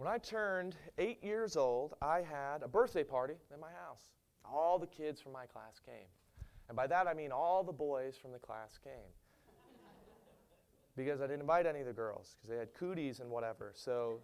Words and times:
When 0.00 0.08
I 0.08 0.16
turned 0.16 0.76
eight 0.96 1.22
years 1.22 1.58
old, 1.58 1.92
I 2.00 2.22
had 2.22 2.62
a 2.62 2.68
birthday 2.68 3.04
party 3.04 3.34
in 3.52 3.60
my 3.60 3.68
house. 3.86 4.00
All 4.50 4.78
the 4.78 4.86
kids 4.86 5.20
from 5.20 5.32
my 5.32 5.44
class 5.44 5.78
came. 5.84 6.08
And 6.68 6.74
by 6.74 6.86
that 6.86 7.06
I 7.06 7.12
mean 7.12 7.32
all 7.32 7.62
the 7.62 7.74
boys 7.74 8.16
from 8.16 8.32
the 8.32 8.38
class 8.38 8.78
came. 8.82 9.12
because 10.96 11.20
I 11.20 11.26
didn't 11.26 11.42
invite 11.42 11.66
any 11.66 11.80
of 11.80 11.86
the 11.86 11.92
girls, 11.92 12.36
because 12.38 12.48
they 12.48 12.56
had 12.56 12.72
cooties 12.72 13.20
and 13.20 13.28
whatever. 13.28 13.72
So, 13.74 14.20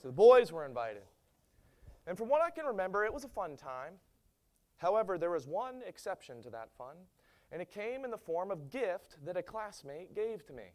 so 0.00 0.08
the 0.08 0.14
boys 0.14 0.50
were 0.50 0.64
invited. 0.64 1.02
And 2.06 2.16
from 2.16 2.30
what 2.30 2.40
I 2.40 2.48
can 2.48 2.64
remember, 2.64 3.04
it 3.04 3.12
was 3.12 3.24
a 3.24 3.28
fun 3.28 3.54
time. 3.54 3.96
However, 4.78 5.18
there 5.18 5.30
was 5.30 5.46
one 5.46 5.82
exception 5.86 6.40
to 6.40 6.48
that 6.52 6.70
fun, 6.78 6.96
and 7.52 7.60
it 7.60 7.70
came 7.70 8.06
in 8.06 8.10
the 8.10 8.16
form 8.16 8.50
of 8.50 8.70
gift 8.70 9.18
that 9.26 9.36
a 9.36 9.42
classmate 9.42 10.14
gave 10.14 10.46
to 10.46 10.54
me. 10.54 10.72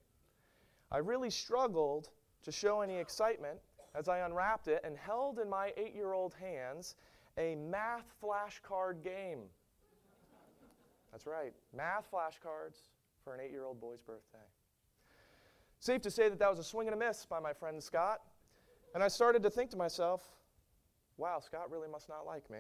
I 0.92 1.00
really 1.00 1.32
struggled 1.32 2.12
to 2.44 2.52
show 2.52 2.82
any 2.82 2.98
excitement 2.98 3.58
as 3.96 4.08
I 4.08 4.20
unwrapped 4.20 4.68
it 4.68 4.82
and 4.84 4.98
held 4.98 5.40
in 5.40 5.50
my 5.50 5.72
eight 5.78 5.94
year 5.94 6.14
old 6.14 6.34
hands 6.34 6.96
a 7.38 7.56
math 7.56 8.14
flashcard 8.22 9.04
game. 9.04 9.40
That's 11.12 11.28
right, 11.28 11.54
math 11.76 12.10
flashcards 12.12 12.90
for 13.24 13.34
an 13.34 13.42
eight 13.42 13.52
year 13.52 13.66
old 13.66 13.80
boy's 13.80 14.02
birthday. 14.02 14.46
Safe 15.80 16.02
to 16.02 16.12
say 16.12 16.30
that 16.30 16.40
that 16.40 16.50
was 16.50 16.60
a 16.60 16.64
swing 16.64 16.88
and 16.88 16.96
a 16.96 16.98
miss 16.98 17.26
by 17.26 17.40
my 17.40 17.54
friend 17.54 17.82
Scott. 17.82 18.22
And 18.96 19.04
I 19.04 19.08
started 19.08 19.44
to 19.44 19.50
think 19.50 19.70
to 19.72 19.78
myself, 19.78 20.30
wow, 21.18 21.40
Scott 21.40 21.70
really 21.70 21.88
must 21.88 22.10
not 22.10 22.26
like 22.26 22.50
me. 22.50 22.60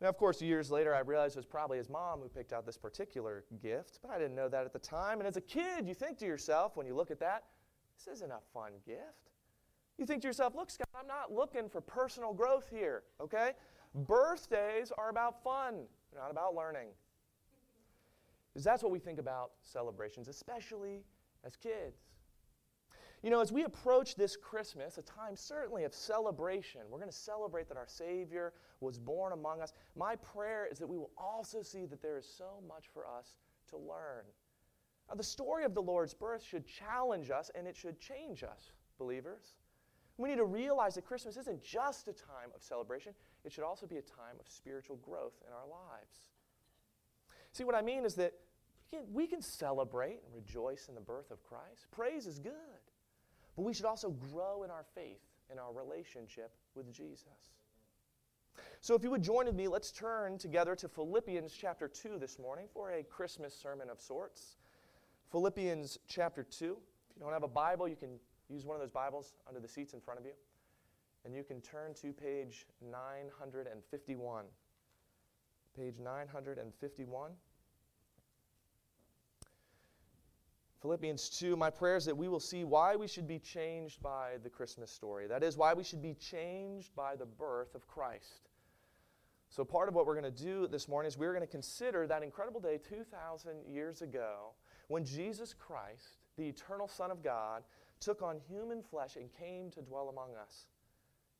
Now, 0.00 0.08
of 0.08 0.18
course, 0.18 0.42
years 0.42 0.70
later, 0.70 0.94
I 0.94 1.00
realized 1.00 1.36
it 1.36 1.38
was 1.38 1.46
probably 1.46 1.78
his 1.78 1.88
mom 1.88 2.20
who 2.20 2.28
picked 2.28 2.52
out 2.52 2.66
this 2.66 2.76
particular 2.76 3.44
gift, 3.62 4.00
but 4.02 4.10
I 4.10 4.18
didn't 4.18 4.34
know 4.34 4.48
that 4.48 4.66
at 4.66 4.72
the 4.72 4.78
time. 4.78 5.20
And 5.20 5.26
as 5.26 5.38
a 5.38 5.40
kid, 5.40 5.88
you 5.88 5.94
think 5.94 6.18
to 6.18 6.26
yourself, 6.26 6.76
when 6.76 6.86
you 6.86 6.94
look 6.94 7.10
at 7.10 7.18
that, 7.20 7.44
this 7.96 8.16
isn't 8.16 8.30
a 8.30 8.40
fun 8.52 8.72
gift. 8.84 9.35
You 9.98 10.04
think 10.04 10.22
to 10.22 10.28
yourself, 10.28 10.54
look, 10.54 10.70
Scott, 10.70 10.88
I'm 10.98 11.06
not 11.06 11.32
looking 11.32 11.68
for 11.68 11.80
personal 11.80 12.32
growth 12.34 12.68
here, 12.70 13.02
okay? 13.20 13.52
Birthdays 13.94 14.92
are 14.98 15.08
about 15.08 15.42
fun, 15.42 15.84
they're 16.12 16.20
not 16.20 16.30
about 16.30 16.54
learning. 16.54 16.88
Because 18.52 18.64
that's 18.64 18.82
what 18.82 18.92
we 18.92 18.98
think 18.98 19.18
about 19.18 19.52
celebrations, 19.62 20.28
especially 20.28 21.02
as 21.44 21.56
kids. 21.56 22.04
You 23.22 23.30
know, 23.30 23.40
as 23.40 23.52
we 23.52 23.64
approach 23.64 24.14
this 24.14 24.36
Christmas, 24.36 24.98
a 24.98 25.02
time 25.02 25.34
certainly 25.34 25.84
of 25.84 25.94
celebration, 25.94 26.82
we're 26.90 26.98
going 26.98 27.10
to 27.10 27.16
celebrate 27.16 27.68
that 27.68 27.76
our 27.76 27.88
Savior 27.88 28.52
was 28.80 28.98
born 28.98 29.32
among 29.32 29.60
us. 29.60 29.72
My 29.96 30.16
prayer 30.16 30.68
is 30.70 30.78
that 30.78 30.86
we 30.86 30.98
will 30.98 31.10
also 31.16 31.62
see 31.62 31.86
that 31.86 32.02
there 32.02 32.18
is 32.18 32.26
so 32.26 32.62
much 32.68 32.84
for 32.92 33.06
us 33.06 33.38
to 33.70 33.76
learn. 33.76 34.24
Now, 35.08 35.14
the 35.14 35.24
story 35.24 35.64
of 35.64 35.74
the 35.74 35.82
Lord's 35.82 36.14
birth 36.14 36.44
should 36.44 36.66
challenge 36.66 37.30
us 37.30 37.50
and 37.54 37.66
it 37.66 37.76
should 37.76 37.98
change 37.98 38.42
us, 38.42 38.72
believers. 38.98 39.56
We 40.18 40.28
need 40.30 40.36
to 40.36 40.44
realize 40.44 40.94
that 40.94 41.04
Christmas 41.04 41.36
isn't 41.36 41.62
just 41.62 42.08
a 42.08 42.12
time 42.12 42.50
of 42.54 42.62
celebration, 42.62 43.12
it 43.44 43.52
should 43.52 43.64
also 43.64 43.86
be 43.86 43.96
a 43.96 44.02
time 44.02 44.36
of 44.40 44.48
spiritual 44.48 44.96
growth 44.96 45.34
in 45.46 45.52
our 45.52 45.68
lives. 45.68 46.30
See, 47.52 47.64
what 47.64 47.74
I 47.74 47.82
mean 47.82 48.04
is 48.04 48.14
that 48.14 48.32
we 48.92 48.98
can, 48.98 49.12
we 49.12 49.26
can 49.26 49.42
celebrate 49.42 50.20
and 50.24 50.34
rejoice 50.34 50.88
in 50.88 50.94
the 50.94 51.00
birth 51.00 51.30
of 51.30 51.42
Christ. 51.42 51.86
Praise 51.90 52.26
is 52.26 52.38
good. 52.38 52.52
But 53.56 53.62
we 53.62 53.72
should 53.72 53.86
also 53.86 54.10
grow 54.10 54.62
in 54.62 54.70
our 54.70 54.84
faith, 54.94 55.22
in 55.50 55.58
our 55.58 55.72
relationship 55.72 56.52
with 56.74 56.92
Jesus. 56.92 57.54
So, 58.80 58.94
if 58.94 59.02
you 59.02 59.10
would 59.10 59.22
join 59.22 59.46
with 59.46 59.54
me, 59.54 59.68
let's 59.68 59.90
turn 59.90 60.38
together 60.38 60.74
to 60.76 60.88
Philippians 60.88 61.52
chapter 61.52 61.88
2 61.88 62.18
this 62.18 62.38
morning 62.38 62.66
for 62.72 62.92
a 62.92 63.02
Christmas 63.02 63.54
sermon 63.54 63.90
of 63.90 64.00
sorts. 64.00 64.56
Philippians 65.30 65.98
chapter 66.06 66.42
2. 66.42 66.64
If 66.64 67.16
you 67.16 67.22
don't 67.22 67.32
have 67.32 67.42
a 67.42 67.48
Bible, 67.48 67.88
you 67.88 67.96
can 67.96 68.18
use 68.48 68.64
one 68.64 68.76
of 68.76 68.80
those 68.80 68.90
Bibles 68.90 69.34
under 69.48 69.60
the 69.60 69.68
seats 69.68 69.92
in 69.92 70.00
front 70.00 70.20
of 70.20 70.26
you. 70.26 70.32
And 71.24 71.34
you 71.34 71.42
can 71.42 71.60
turn 71.60 71.94
to 71.94 72.12
page 72.12 72.66
951. 72.80 74.44
Page 75.76 75.94
951. 75.98 77.32
Philippians 80.80 81.30
2, 81.30 81.56
my 81.56 81.68
prayer 81.68 81.96
is 81.96 82.04
that 82.04 82.16
we 82.16 82.28
will 82.28 82.38
see 82.38 82.62
why 82.62 82.94
we 82.94 83.08
should 83.08 83.26
be 83.26 83.40
changed 83.40 84.00
by 84.02 84.34
the 84.44 84.48
Christmas 84.48 84.90
story. 84.90 85.26
That 85.26 85.42
is, 85.42 85.56
why 85.56 85.74
we 85.74 85.82
should 85.82 86.02
be 86.02 86.14
changed 86.14 86.94
by 86.94 87.16
the 87.16 87.26
birth 87.26 87.74
of 87.74 87.88
Christ. 87.88 88.50
So, 89.48 89.64
part 89.64 89.88
of 89.88 89.94
what 89.94 90.06
we're 90.06 90.20
going 90.20 90.32
to 90.32 90.44
do 90.44 90.68
this 90.68 90.86
morning 90.86 91.08
is 91.08 91.18
we're 91.18 91.32
going 91.32 91.40
to 91.40 91.50
consider 91.50 92.06
that 92.06 92.22
incredible 92.22 92.60
day 92.60 92.78
2,000 92.78 93.64
years 93.66 94.02
ago 94.02 94.52
when 94.88 95.04
Jesus 95.04 95.54
Christ, 95.54 96.18
the 96.36 96.46
eternal 96.46 96.88
Son 96.88 97.10
of 97.10 97.22
God, 97.22 97.64
took 98.00 98.22
on 98.22 98.40
human 98.48 98.82
flesh 98.82 99.16
and 99.16 99.30
came 99.32 99.70
to 99.70 99.82
dwell 99.82 100.08
among 100.08 100.34
us, 100.36 100.66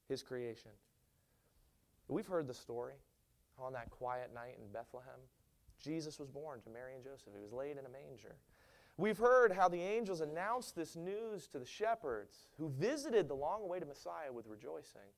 his 0.08 0.22
creation. 0.22 0.70
We've 2.08 2.26
heard 2.26 2.46
the 2.46 2.54
story 2.54 2.94
on 3.58 3.72
that 3.72 3.90
quiet 3.90 4.32
night 4.34 4.58
in 4.60 4.72
Bethlehem. 4.72 5.20
Jesus 5.82 6.18
was 6.18 6.28
born 6.28 6.60
to 6.62 6.70
Mary 6.70 6.94
and 6.94 7.02
Joseph. 7.02 7.32
He 7.34 7.42
was 7.42 7.52
laid 7.52 7.72
in 7.72 7.86
a 7.86 7.88
manger. 7.88 8.36
We've 8.98 9.18
heard 9.18 9.52
how 9.52 9.68
the 9.68 9.82
angels 9.82 10.22
announced 10.22 10.74
this 10.74 10.96
news 10.96 11.46
to 11.48 11.58
the 11.58 11.66
shepherds 11.66 12.48
who 12.58 12.70
visited 12.70 13.28
the 13.28 13.34
long 13.34 13.62
awaited 13.62 13.88
Messiah 13.88 14.32
with 14.32 14.46
rejoicing. 14.46 15.10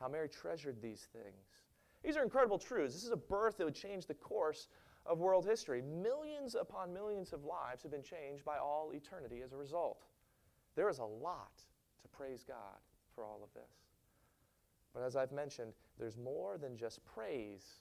How 0.00 0.08
Mary 0.08 0.28
treasured 0.28 0.80
these 0.80 1.08
things. 1.12 1.62
These 2.02 2.16
are 2.16 2.22
incredible 2.22 2.58
truths. 2.58 2.94
This 2.94 3.04
is 3.04 3.10
a 3.10 3.16
birth 3.16 3.58
that 3.58 3.64
would 3.64 3.74
change 3.74 4.06
the 4.06 4.14
course 4.14 4.68
of 5.04 5.18
world 5.18 5.44
history. 5.44 5.82
Millions 5.82 6.54
upon 6.54 6.92
millions 6.92 7.32
of 7.32 7.44
lives 7.44 7.82
have 7.82 7.92
been 7.92 8.02
changed 8.02 8.44
by 8.44 8.58
all 8.58 8.92
eternity 8.94 9.42
as 9.42 9.52
a 9.52 9.56
result. 9.56 10.04
There 10.74 10.88
is 10.88 10.98
a 10.98 11.04
lot 11.04 11.52
to 12.02 12.08
praise 12.08 12.44
God 12.46 12.78
for 13.14 13.24
all 13.24 13.40
of 13.42 13.52
this. 13.54 13.70
But 14.94 15.02
as 15.02 15.16
I've 15.16 15.32
mentioned, 15.32 15.72
there's 15.98 16.16
more 16.16 16.58
than 16.58 16.76
just 16.76 17.04
praise 17.04 17.80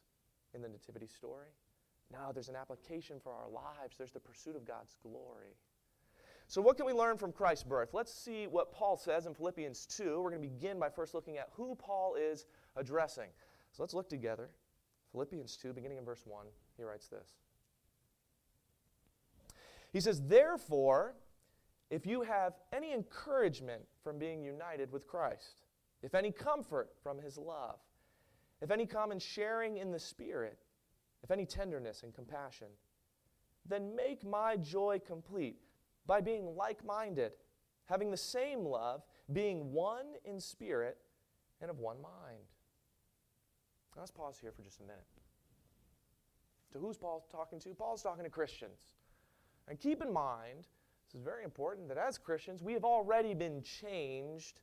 in 0.53 0.61
the 0.61 0.69
Nativity 0.69 1.07
story. 1.07 1.49
Now 2.11 2.31
there's 2.31 2.49
an 2.49 2.55
application 2.55 3.19
for 3.21 3.31
our 3.31 3.49
lives. 3.49 3.97
There's 3.97 4.11
the 4.11 4.19
pursuit 4.19 4.55
of 4.55 4.65
God's 4.65 4.95
glory. 5.01 5.55
So, 6.47 6.61
what 6.61 6.75
can 6.75 6.85
we 6.85 6.91
learn 6.91 7.17
from 7.17 7.31
Christ's 7.31 7.63
birth? 7.63 7.93
Let's 7.93 8.13
see 8.13 8.45
what 8.45 8.73
Paul 8.73 8.97
says 8.97 9.25
in 9.25 9.33
Philippians 9.33 9.85
2. 9.85 10.21
We're 10.21 10.31
going 10.31 10.41
to 10.41 10.49
begin 10.49 10.79
by 10.79 10.89
first 10.89 11.13
looking 11.13 11.37
at 11.37 11.47
who 11.53 11.75
Paul 11.75 12.15
is 12.15 12.45
addressing. 12.75 13.29
So, 13.71 13.83
let's 13.83 13.93
look 13.93 14.09
together. 14.09 14.49
Philippians 15.13 15.55
2, 15.55 15.71
beginning 15.71 15.97
in 15.97 16.03
verse 16.03 16.23
1, 16.25 16.45
he 16.75 16.83
writes 16.83 17.07
this. 17.07 17.37
He 19.93 20.01
says, 20.01 20.21
Therefore, 20.21 21.15
if 21.91 22.07
you 22.07 22.21
have 22.21 22.53
any 22.73 22.93
encouragement 22.93 23.83
from 24.03 24.17
being 24.17 24.41
united 24.41 24.91
with 24.91 25.05
Christ, 25.05 25.65
if 26.01 26.15
any 26.15 26.31
comfort 26.31 26.89
from 27.03 27.19
his 27.19 27.37
love, 27.37 27.79
if 28.61 28.71
any 28.71 28.85
common 28.85 29.19
sharing 29.19 29.77
in 29.77 29.91
the 29.91 29.99
Spirit, 29.99 30.57
if 31.21 31.29
any 31.29 31.45
tenderness 31.45 32.03
and 32.03 32.13
compassion, 32.13 32.67
then 33.67 33.95
make 33.95 34.25
my 34.25 34.55
joy 34.55 34.99
complete 35.05 35.57
by 36.07 36.21
being 36.21 36.55
like 36.55 36.83
minded, 36.85 37.33
having 37.85 38.09
the 38.09 38.17
same 38.17 38.65
love, 38.65 39.03
being 39.33 39.71
one 39.71 40.05
in 40.25 40.39
spirit 40.39 40.97
and 41.61 41.69
of 41.69 41.79
one 41.79 42.01
mind. 42.01 42.47
Now 43.95 44.01
let's 44.01 44.11
pause 44.11 44.37
here 44.41 44.51
for 44.51 44.63
just 44.63 44.79
a 44.79 44.83
minute. 44.83 45.05
To 46.73 46.79
who's 46.79 46.97
Paul 46.97 47.27
talking 47.29 47.59
to? 47.59 47.69
Paul's 47.75 48.01
talking 48.01 48.23
to 48.23 48.29
Christians. 48.29 48.79
And 49.67 49.79
keep 49.79 50.01
in 50.01 50.11
mind, 50.11 50.67
is 51.15 51.21
very 51.21 51.43
important, 51.43 51.87
that 51.89 51.97
as 51.97 52.17
Christians, 52.17 52.61
we 52.61 52.73
have 52.73 52.83
already 52.83 53.33
been 53.33 53.61
changed 53.61 54.59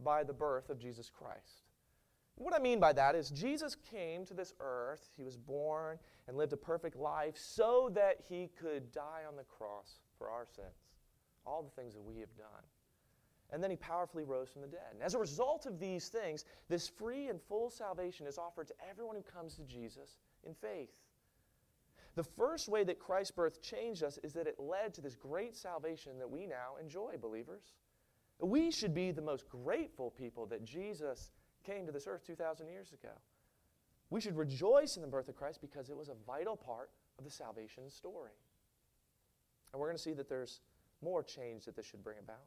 by 0.00 0.24
the 0.24 0.32
birth 0.32 0.70
of 0.70 0.78
Jesus 0.78 1.10
Christ. 1.10 1.62
What 2.36 2.54
I 2.54 2.58
mean 2.58 2.80
by 2.80 2.92
that 2.94 3.14
is 3.14 3.30
Jesus 3.30 3.76
came 3.90 4.24
to 4.26 4.34
this 4.34 4.54
earth, 4.60 5.10
he 5.16 5.22
was 5.22 5.36
born 5.36 5.98
and 6.26 6.36
lived 6.36 6.52
a 6.52 6.56
perfect 6.56 6.96
life 6.96 7.36
so 7.36 7.90
that 7.94 8.16
he 8.28 8.50
could 8.58 8.90
die 8.92 9.22
on 9.28 9.36
the 9.36 9.44
cross 9.44 10.00
for 10.18 10.30
our 10.30 10.46
sins, 10.46 10.96
all 11.46 11.62
the 11.62 11.80
things 11.80 11.94
that 11.94 12.02
we 12.02 12.18
have 12.20 12.34
done. 12.36 12.64
And 13.50 13.62
then 13.62 13.70
he 13.70 13.76
powerfully 13.76 14.24
rose 14.24 14.48
from 14.48 14.62
the 14.62 14.68
dead. 14.68 14.92
And 14.92 15.02
as 15.02 15.14
a 15.14 15.18
result 15.18 15.66
of 15.66 15.78
these 15.78 16.08
things, 16.08 16.46
this 16.70 16.88
free 16.88 17.28
and 17.28 17.38
full 17.40 17.68
salvation 17.68 18.26
is 18.26 18.38
offered 18.38 18.66
to 18.68 18.74
everyone 18.88 19.14
who 19.14 19.22
comes 19.22 19.56
to 19.56 19.62
Jesus 19.64 20.16
in 20.44 20.54
faith. 20.54 21.00
The 22.14 22.24
first 22.24 22.68
way 22.68 22.84
that 22.84 22.98
Christ's 22.98 23.30
birth 23.30 23.62
changed 23.62 24.02
us 24.02 24.18
is 24.22 24.32
that 24.34 24.46
it 24.46 24.58
led 24.58 24.92
to 24.94 25.00
this 25.00 25.16
great 25.16 25.56
salvation 25.56 26.18
that 26.18 26.30
we 26.30 26.46
now 26.46 26.76
enjoy, 26.80 27.16
believers. 27.20 27.72
We 28.38 28.70
should 28.70 28.92
be 28.92 29.12
the 29.12 29.22
most 29.22 29.48
grateful 29.48 30.10
people 30.10 30.46
that 30.46 30.64
Jesus 30.64 31.30
came 31.64 31.86
to 31.86 31.92
this 31.92 32.06
earth 32.06 32.26
2,000 32.26 32.68
years 32.68 32.92
ago. 32.92 33.12
We 34.10 34.20
should 34.20 34.36
rejoice 34.36 34.96
in 34.96 35.02
the 35.02 35.08
birth 35.08 35.28
of 35.28 35.36
Christ 35.36 35.60
because 35.62 35.88
it 35.88 35.96
was 35.96 36.10
a 36.10 36.14
vital 36.26 36.56
part 36.56 36.90
of 37.18 37.24
the 37.24 37.30
salvation 37.30 37.88
story. 37.88 38.32
And 39.72 39.80
we're 39.80 39.86
going 39.86 39.96
to 39.96 40.02
see 40.02 40.12
that 40.12 40.28
there's 40.28 40.60
more 41.00 41.22
change 41.22 41.64
that 41.64 41.76
this 41.76 41.86
should 41.86 42.04
bring 42.04 42.18
about. 42.18 42.44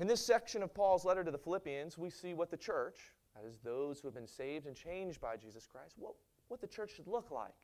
In 0.00 0.06
this 0.06 0.24
section 0.24 0.62
of 0.62 0.74
Paul's 0.74 1.04
letter 1.04 1.24
to 1.24 1.30
the 1.30 1.38
Philippians, 1.38 1.96
we 1.96 2.10
see 2.10 2.34
what 2.34 2.50
the 2.50 2.56
church, 2.56 3.12
that 3.34 3.48
is, 3.48 3.58
those 3.58 4.00
who 4.00 4.08
have 4.08 4.14
been 4.14 4.26
saved 4.26 4.66
and 4.66 4.76
changed 4.76 5.20
by 5.20 5.36
Jesus 5.36 5.66
Christ, 5.66 5.94
what, 5.96 6.14
what 6.48 6.60
the 6.60 6.66
church 6.66 6.94
should 6.96 7.06
look 7.06 7.30
like. 7.30 7.54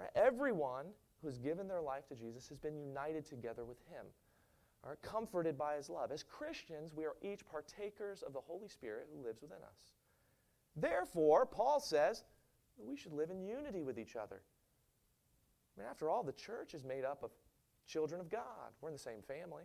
Right? 0.00 0.10
Everyone 0.14 0.86
who 1.20 1.28
has 1.28 1.38
given 1.38 1.68
their 1.68 1.82
life 1.82 2.06
to 2.08 2.14
Jesus 2.14 2.48
has 2.48 2.58
been 2.58 2.76
united 2.76 3.26
together 3.26 3.64
with 3.64 3.78
him. 3.90 4.06
are 4.82 4.96
comforted 5.02 5.58
by 5.58 5.76
his 5.76 5.90
love. 5.90 6.10
As 6.10 6.22
Christians, 6.22 6.94
we 6.94 7.04
are 7.04 7.16
each 7.20 7.44
partakers 7.44 8.22
of 8.22 8.32
the 8.32 8.40
Holy 8.40 8.66
Spirit 8.66 9.08
who 9.14 9.22
lives 9.22 9.42
within 9.42 9.58
us. 9.58 9.92
Therefore, 10.74 11.44
Paul 11.44 11.80
says 11.80 12.24
that 12.78 12.86
we 12.86 12.96
should 12.96 13.12
live 13.12 13.30
in 13.30 13.42
unity 13.42 13.82
with 13.82 13.98
each 13.98 14.16
other. 14.16 14.40
I 15.76 15.80
mean, 15.80 15.88
after 15.90 16.08
all, 16.08 16.22
the 16.22 16.32
church 16.32 16.72
is 16.72 16.82
made 16.82 17.04
up 17.04 17.22
of 17.22 17.30
children 17.86 18.22
of 18.22 18.30
God. 18.30 18.72
We're 18.80 18.88
in 18.88 18.94
the 18.94 18.98
same 18.98 19.20
family. 19.20 19.64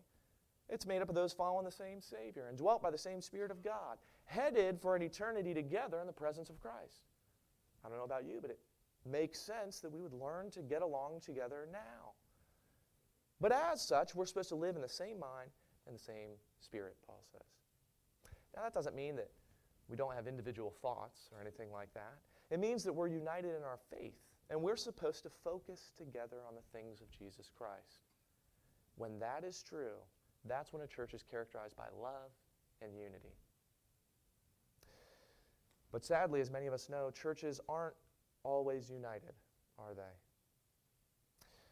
It's 0.67 0.85
made 0.85 1.01
up 1.01 1.07
of 1.07 1.15
those 1.15 1.31
following 1.31 1.63
the 1.63 1.71
same 1.71 2.01
Savior 2.01 2.47
and 2.49 2.57
dwelt 2.57 2.81
by 2.81 2.91
the 2.91 2.97
same 2.97 3.21
Spirit 3.21 3.51
of 3.51 3.63
God, 3.63 3.97
headed 4.25 4.81
for 4.81 4.97
an 4.97 5.01
eternity 5.01 5.53
together 5.53 6.01
in 6.01 6.07
the 6.07 6.13
presence 6.13 6.49
of 6.49 6.59
Christ. 6.59 7.03
I 7.85 7.89
don't 7.89 7.97
know 7.97 8.03
about 8.03 8.25
you, 8.25 8.39
but 8.41 8.49
it 8.51 8.59
makes 9.05 9.39
sense 9.39 9.79
that 9.79 9.91
we 9.91 10.01
would 10.01 10.13
learn 10.13 10.49
to 10.51 10.61
get 10.61 10.81
along 10.81 11.21
together 11.21 11.67
now. 11.71 12.13
But 13.39 13.51
as 13.51 13.81
such, 13.81 14.15
we're 14.15 14.25
supposed 14.25 14.49
to 14.49 14.55
live 14.55 14.75
in 14.75 14.81
the 14.81 14.89
same 14.89 15.19
mind 15.19 15.49
and 15.87 15.95
the 15.95 16.01
same 16.01 16.29
spirit, 16.59 16.95
Paul 17.05 17.21
says. 17.31 17.41
Now, 18.55 18.63
that 18.63 18.73
doesn't 18.73 18.95
mean 18.95 19.15
that 19.17 19.29
we 19.89 19.97
don't 19.97 20.15
have 20.15 20.27
individual 20.27 20.73
thoughts 20.81 21.29
or 21.33 21.41
anything 21.41 21.71
like 21.71 21.93
that. 21.93 22.15
It 22.49 22.59
means 22.59 22.83
that 22.83 22.93
we're 22.93 23.07
united 23.07 23.55
in 23.55 23.63
our 23.63 23.79
faith, 23.91 24.15
and 24.49 24.61
we're 24.61 24.77
supposed 24.77 25.23
to 25.23 25.29
focus 25.29 25.91
together 25.97 26.37
on 26.47 26.55
the 26.55 26.77
things 26.77 27.01
of 27.01 27.11
Jesus 27.11 27.49
Christ. 27.55 28.05
When 28.97 29.19
that 29.19 29.43
is 29.43 29.61
true, 29.61 29.97
that's 30.47 30.71
when 30.71 30.81
a 30.81 30.87
church 30.87 31.13
is 31.13 31.23
characterized 31.23 31.75
by 31.75 31.87
love 32.01 32.31
and 32.81 32.95
unity. 32.95 33.35
But 35.91 36.05
sadly, 36.05 36.41
as 36.41 36.51
many 36.51 36.67
of 36.67 36.73
us 36.73 36.89
know, 36.89 37.09
churches 37.11 37.59
aren't 37.67 37.95
always 38.45 38.89
united, 38.89 39.33
are 39.77 39.93
they? 39.93 40.01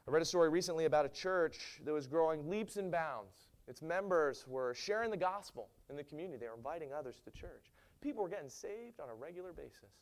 I 0.06 0.12
read 0.12 0.22
a 0.22 0.26
story 0.26 0.50
recently 0.50 0.86
about 0.86 1.06
a 1.06 1.10
church 1.10 1.80
that 1.86 1.94
was 1.94 2.08
growing 2.08 2.50
leaps 2.50 2.76
and 2.76 2.92
bounds. 2.92 3.48
Its 3.68 3.82
members 3.82 4.46
were 4.48 4.74
sharing 4.74 5.10
the 5.10 5.18
gospel 5.18 5.70
in 5.90 5.96
the 5.96 6.04
community, 6.04 6.38
they 6.38 6.48
were 6.48 6.58
inviting 6.58 6.92
others 6.92 7.22
to 7.24 7.32
church. 7.32 7.72
People 8.02 8.24
were 8.24 8.30
getting 8.30 8.50
saved 8.50 9.00
on 9.00 9.08
a 9.10 9.14
regular 9.14 9.54
basis. 9.54 9.94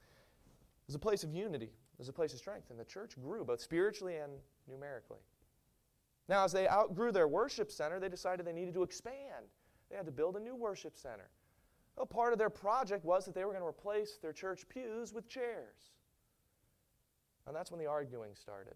It 0.00 0.88
was 0.88 0.96
a 0.96 1.00
place 1.00 1.22
of 1.22 1.32
unity, 1.32 1.66
it 1.66 1.98
was 1.98 2.08
a 2.08 2.12
place 2.12 2.32
of 2.32 2.40
strength, 2.40 2.70
and 2.70 2.80
the 2.80 2.84
church 2.84 3.12
grew 3.20 3.44
both 3.44 3.60
spiritually 3.60 4.16
and 4.16 4.32
numerically. 4.68 5.20
Now, 6.28 6.44
as 6.44 6.50
they 6.50 6.68
outgrew 6.68 7.12
their 7.12 7.28
worship 7.28 7.70
center, 7.70 8.00
they 8.00 8.08
decided 8.08 8.46
they 8.46 8.52
needed 8.52 8.74
to 8.74 8.82
expand. 8.82 9.46
They 9.90 9.96
had 9.96 10.06
to 10.06 10.12
build 10.12 10.36
a 10.36 10.40
new 10.40 10.56
worship 10.56 10.96
center. 10.96 11.30
Well, 11.96 12.06
part 12.06 12.32
of 12.32 12.38
their 12.38 12.50
project 12.50 13.04
was 13.04 13.24
that 13.24 13.34
they 13.34 13.44
were 13.44 13.52
going 13.52 13.62
to 13.62 13.68
replace 13.68 14.18
their 14.20 14.32
church 14.32 14.68
pews 14.68 15.12
with 15.14 15.28
chairs. 15.28 15.92
And 17.46 17.56
that's 17.56 17.70
when 17.70 17.80
the 17.80 17.86
arguing 17.86 18.34
started. 18.34 18.74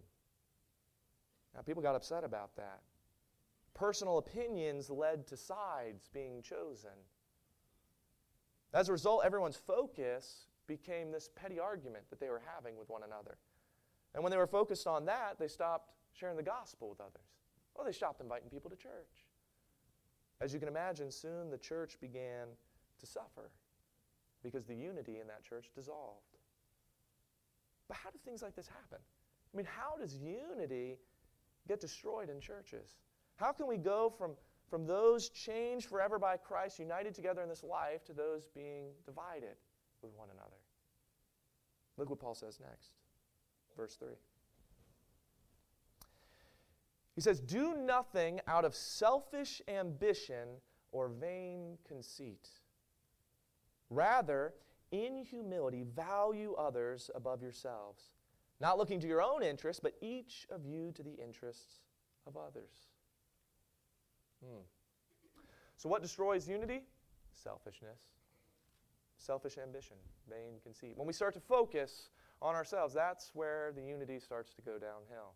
Now, 1.55 1.61
people 1.63 1.83
got 1.83 1.97
upset 1.97 2.25
about 2.25 2.57
that. 2.57 2.81
Personal 3.75 4.19
opinions 4.19 4.89
led 4.91 5.27
to 5.29 5.37
sides 5.37 6.09
being 6.13 6.43
chosen. 6.43 6.91
As 8.73 8.89
a 8.89 8.93
result, 8.93 9.23
everyone's 9.25 9.57
focus 9.57 10.47
became 10.67 11.11
this 11.11 11.29
petty 11.35 11.59
argument 11.59 12.05
that 12.11 12.21
they 12.21 12.29
were 12.29 12.43
having 12.55 12.77
with 12.77 12.89
one 12.89 13.03
another. 13.03 13.37
And 14.15 14.23
when 14.23 14.31
they 14.31 14.37
were 14.37 14.47
focused 14.47 14.87
on 14.87 15.05
that, 15.07 15.39
they 15.39 15.49
stopped 15.49 15.91
sharing 16.13 16.37
the 16.37 16.43
gospel 16.43 16.89
with 16.89 17.01
others. 17.01 17.27
Well, 17.75 17.85
they 17.85 17.93
stopped 17.93 18.21
inviting 18.21 18.49
people 18.49 18.71
to 18.71 18.77
church. 18.77 19.27
As 20.41 20.55
you 20.55 20.61
can 20.61 20.69
imagine, 20.69 21.11
soon 21.11 21.51
the 21.51 21.59
church 21.59 21.99
began 22.01 22.49
to 23.01 23.07
suffer 23.07 23.51
because 24.43 24.65
the 24.65 24.75
unity 24.75 25.19
in 25.21 25.27
that 25.27 25.43
church 25.43 25.71
dissolved. 25.75 26.39
But 27.89 27.97
how 27.97 28.11
do 28.11 28.19
things 28.25 28.43
like 28.43 28.55
this 28.55 28.69
happen? 28.69 28.99
I 29.53 29.57
mean, 29.57 29.67
how 29.67 29.97
does 29.99 30.15
unity 30.17 30.99
get 31.67 31.81
destroyed 31.81 32.31
in 32.31 32.41
churches? 32.41 32.97
How 33.37 33.53
can 33.53 33.67
we 33.67 33.77
go 33.77 34.13
from, 34.17 34.33
from 34.69 34.87
those 34.87 35.29
changed 35.31 35.87
forever 35.87 36.19
by 36.19 36.37
Christ, 36.37 36.79
united 36.79 37.15
together 37.15 37.43
in 37.43 37.49
this 37.49 37.65
life, 37.65 38.05
to 38.05 38.13
those 38.13 38.47
being 38.55 38.91
divided 39.05 39.57
with 40.03 40.13
one 40.15 40.29
another? 40.33 40.57
Look 41.97 42.11
what 42.11 42.21
Paul 42.21 42.35
says 42.35 42.61
next. 42.61 42.95
Verse 43.77 43.97
3. 43.97 44.09
He 47.15 47.21
says, 47.21 47.41
Do 47.41 47.75
nothing 47.77 48.41
out 48.47 48.65
of 48.65 48.75
selfish 48.75 49.61
ambition 49.69 50.49
or 50.93 51.09
vain 51.09 51.77
conceit. 51.87 52.49
Rather, 53.91 54.55
in 54.93 55.19
humility, 55.19 55.85
value 55.95 56.55
others 56.55 57.11
above 57.15 57.43
yourselves, 57.43 58.03
not 58.61 58.79
looking 58.79 59.01
to 59.01 59.07
your 59.07 59.23
own 59.23 59.43
interests, 59.43 59.81
but 59.83 59.95
each 60.01 60.47
of 60.51 60.65
you 60.65 60.93
to 60.95 61.03
the 61.03 61.15
interests 61.23 61.83
of 62.27 62.37
others. 62.37 62.89
Hmm. 64.45 64.63
So, 65.77 65.89
what 65.89 66.03
destroys 66.03 66.49
unity? 66.49 66.83
Selfishness, 67.33 67.99
selfish 69.17 69.57
ambition, 69.59 69.97
vain 70.29 70.61
conceit. 70.63 70.93
When 70.97 71.07
we 71.07 71.13
start 71.13 71.35
to 71.35 71.41
focus 71.41 72.11
on 72.43 72.55
ourselves, 72.55 72.95
that's 72.95 73.31
where 73.35 73.73
the 73.73 73.83
unity 73.83 74.19
starts 74.19 74.53
to 74.55 74.63
go 74.63 74.73
downhill. 74.73 75.35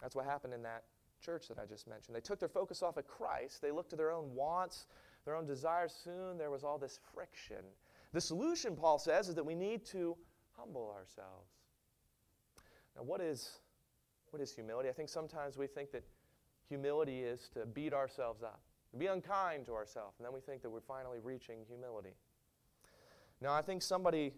That's 0.00 0.14
what 0.14 0.24
happened 0.24 0.52
in 0.52 0.62
that 0.64 0.84
church 1.24 1.48
that 1.48 1.58
I 1.58 1.64
just 1.64 1.88
mentioned. 1.88 2.16
They 2.16 2.20
took 2.20 2.38
their 2.38 2.48
focus 2.48 2.82
off 2.82 2.96
of 2.96 3.06
Christ, 3.06 3.62
they 3.62 3.70
looked 3.70 3.90
to 3.90 3.96
their 3.96 4.10
own 4.10 4.34
wants, 4.34 4.86
their 5.24 5.36
own 5.36 5.46
desires. 5.46 5.94
Soon 6.04 6.38
there 6.38 6.50
was 6.50 6.64
all 6.64 6.78
this 6.78 6.98
friction. 7.14 7.64
The 8.12 8.20
solution, 8.20 8.76
Paul 8.76 8.98
says, 8.98 9.28
is 9.28 9.34
that 9.34 9.44
we 9.44 9.54
need 9.54 9.84
to 9.86 10.16
humble 10.56 10.94
ourselves. 10.96 11.50
Now, 12.96 13.02
what 13.02 13.20
is, 13.20 13.58
what 14.30 14.42
is 14.42 14.52
humility? 14.52 14.88
I 14.88 14.92
think 14.92 15.08
sometimes 15.08 15.56
we 15.56 15.66
think 15.66 15.92
that 15.92 16.04
humility 16.68 17.20
is 17.20 17.48
to 17.54 17.66
beat 17.66 17.94
ourselves 17.94 18.42
up, 18.42 18.60
to 18.90 18.98
be 18.98 19.06
unkind 19.06 19.66
to 19.66 19.72
ourselves, 19.72 20.18
and 20.18 20.26
then 20.26 20.32
we 20.32 20.40
think 20.40 20.62
that 20.62 20.70
we're 20.70 20.80
finally 20.80 21.18
reaching 21.22 21.60
humility. 21.66 22.14
Now, 23.40 23.52
I 23.52 23.62
think 23.62 23.82
somebody, 23.82 24.34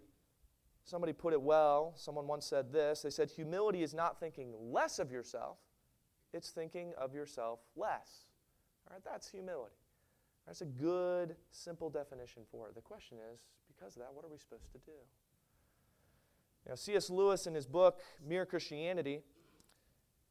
somebody 0.85 1.13
put 1.13 1.33
it 1.33 1.43
well. 1.43 1.93
Someone 1.97 2.27
once 2.27 2.47
said 2.47 2.73
this. 2.73 3.03
They 3.03 3.11
said, 3.11 3.31
Humility 3.31 3.83
is 3.83 3.93
not 3.93 4.19
thinking 4.19 4.55
less 4.59 4.99
of 4.99 5.11
yourself, 5.11 5.59
it's 6.33 6.51
thinking 6.51 6.93
of 6.97 7.13
yourself 7.13 7.61
less. 7.77 8.29
All 8.89 8.95
right, 8.95 9.03
that's 9.05 9.29
humility. 9.29 9.75
That's 10.47 10.61
a 10.61 10.67
good, 10.67 11.37
simple 11.51 11.91
definition 11.91 12.43
for 12.51 12.69
it. 12.69 12.75
The 12.75 12.83
question 12.83 13.19
is, 13.33 13.41
because 13.69 13.97
of 13.97 14.03
that, 14.03 14.13
what 14.13 14.25
are 14.25 14.29
we 14.29 14.39
supposed 14.39 14.71
to 14.73 14.79
do? 14.79 14.93
Now, 16.69 16.75
C.S. 16.75 17.11
Lewis, 17.11 17.47
in 17.47 17.55
his 17.55 17.67
book, 17.67 18.01
Mere 18.27 18.47
Christianity, 18.47 19.21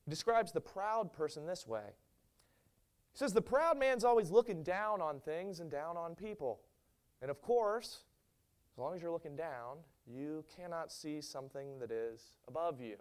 describes 0.07 0.51
the 0.51 0.61
proud 0.61 1.13
person 1.13 1.45
this 1.45 1.67
way. 1.67 1.95
He 3.11 3.17
says, 3.17 3.33
The 3.33 3.41
proud 3.41 3.77
man's 3.77 4.03
always 4.03 4.31
looking 4.31 4.63
down 4.63 5.01
on 5.01 5.19
things 5.19 5.59
and 5.59 5.69
down 5.69 5.97
on 5.97 6.15
people. 6.15 6.61
And 7.21 7.29
of 7.29 7.41
course, 7.41 7.99
as 8.73 8.77
long 8.77 8.95
as 8.95 9.01
you're 9.01 9.11
looking 9.11 9.35
down, 9.35 9.77
you 10.07 10.43
cannot 10.55 10.91
see 10.91 11.21
something 11.21 11.79
that 11.79 11.91
is 11.91 12.21
above 12.47 12.81
you. 12.81 12.97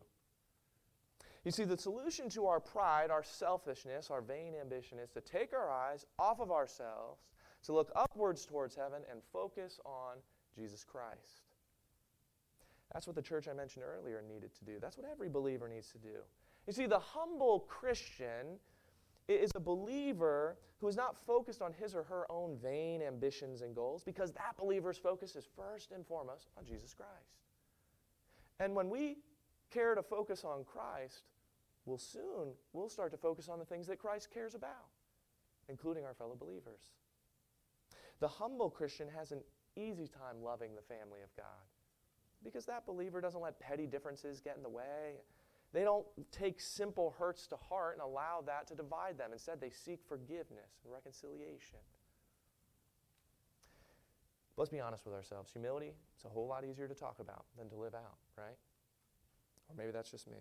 You 1.45 1.51
see, 1.51 1.65
the 1.65 1.77
solution 1.77 2.29
to 2.31 2.47
our 2.47 2.61
pride, 2.61 3.11
our 3.11 3.25
selfishness, 3.25 4.11
our 4.11 4.21
vain 4.21 4.55
ambition 4.61 4.99
is 4.99 5.11
to 5.11 5.21
take 5.21 5.53
our 5.53 5.71
eyes 5.71 6.07
off 6.19 6.41
of 6.41 6.53
ourselves, 6.53 7.21
to 7.65 7.73
look 7.73 7.91
upwards 7.97 8.47
towards 8.47 8.77
heaven, 8.77 9.03
and 9.11 9.21
focus 9.33 9.81
on 9.85 10.19
Jesus 10.55 10.85
Christ. 10.85 11.43
That's 12.93 13.07
what 13.07 13.17
the 13.17 13.23
church 13.23 13.49
I 13.49 13.55
mentioned 13.55 13.85
earlier 13.85 14.23
needed 14.27 14.55
to 14.59 14.65
do. 14.65 14.79
That's 14.81 14.99
what 14.99 15.07
every 15.11 15.29
believer 15.29 15.69
needs 15.69 15.91
to 15.93 15.99
do. 15.99 16.21
You 16.67 16.73
see, 16.73 16.87
the 16.87 16.99
humble 16.99 17.61
Christian 17.61 18.59
is 19.27 19.51
a 19.55 19.61
believer 19.61 20.59
who 20.81 20.89
is 20.89 20.97
not 20.97 21.17
focused 21.27 21.63
on 21.63 21.73
his 21.73 21.95
or 21.95 22.03
her 22.05 22.31
own 22.31 22.57
vain 22.63 23.03
ambitions 23.03 23.63
and 23.63 23.75
goals 23.75 24.03
because 24.05 24.33
that 24.33 24.57
believer's 24.59 24.99
focus 24.99 25.35
is 25.37 25.47
first 25.57 25.93
and 25.93 26.07
foremost 26.07 26.49
on 26.59 26.65
Jesus 26.65 26.93
Christ. 26.95 27.41
And 28.61 28.75
when 28.75 28.91
we 28.91 29.19
care 29.71 29.95
to 29.95 30.03
focus 30.03 30.45
on 30.45 30.65
Christ, 30.65 31.23
we'll 31.85 31.99
soon 31.99 32.55
we'll 32.73 32.89
start 32.89 33.13
to 33.13 33.19
focus 33.19 33.49
on 33.49 33.59
the 33.59 33.65
things 33.65 33.87
that 33.87 33.99
Christ 33.99 34.29
cares 34.33 34.55
about, 34.55 34.91
including 35.69 36.05
our 36.05 36.15
fellow 36.15 36.37
believers. 36.39 36.93
The 38.21 38.29
humble 38.29 38.71
Christian 38.71 39.09
has 39.17 39.33
an 39.33 39.41
easy 39.77 40.07
time 40.07 40.43
loving 40.43 40.75
the 40.75 40.83
family 40.83 41.21
of 41.25 41.35
God 41.37 41.67
because 42.45 42.67
that 42.67 42.87
believer 42.87 43.21
doesn't 43.21 43.41
let 43.41 43.59
petty 43.61 43.87
differences 43.87 44.41
get 44.41 44.57
in 44.57 44.63
the 44.63 44.69
way. 44.69 45.21
They 45.73 45.85
don't 45.85 46.07
take 46.31 46.61
simple 46.61 47.15
hurts 47.19 47.47
to 47.49 47.57
heart 47.57 47.95
and 47.95 48.03
allow 48.03 48.43
that 48.47 48.67
to 48.69 48.75
divide 48.75 49.17
them. 49.17 49.31
Instead, 49.33 49.61
they 49.61 49.71
seek 49.71 50.01
forgiveness 50.07 50.83
and 50.85 50.93
reconciliation. 50.93 51.79
Let's 54.57 54.71
be 54.71 54.81
honest 54.81 55.07
with 55.07 55.15
ourselves. 55.15 55.51
Humility 55.53 55.95
is 56.19 56.25
a 56.25 56.29
whole 56.29 56.47
lot 56.47 56.65
easier 56.65 56.87
to 56.87 56.95
talk 56.95 57.21
about 57.21 57.47
than 57.57 57.71
to 57.71 57.77
live 57.77 57.95
out, 57.95 58.19
right? 58.37 58.57
Or 59.69 59.75
maybe 59.77 59.93
that's 59.93 60.11
just 60.11 60.31
me. 60.31 60.37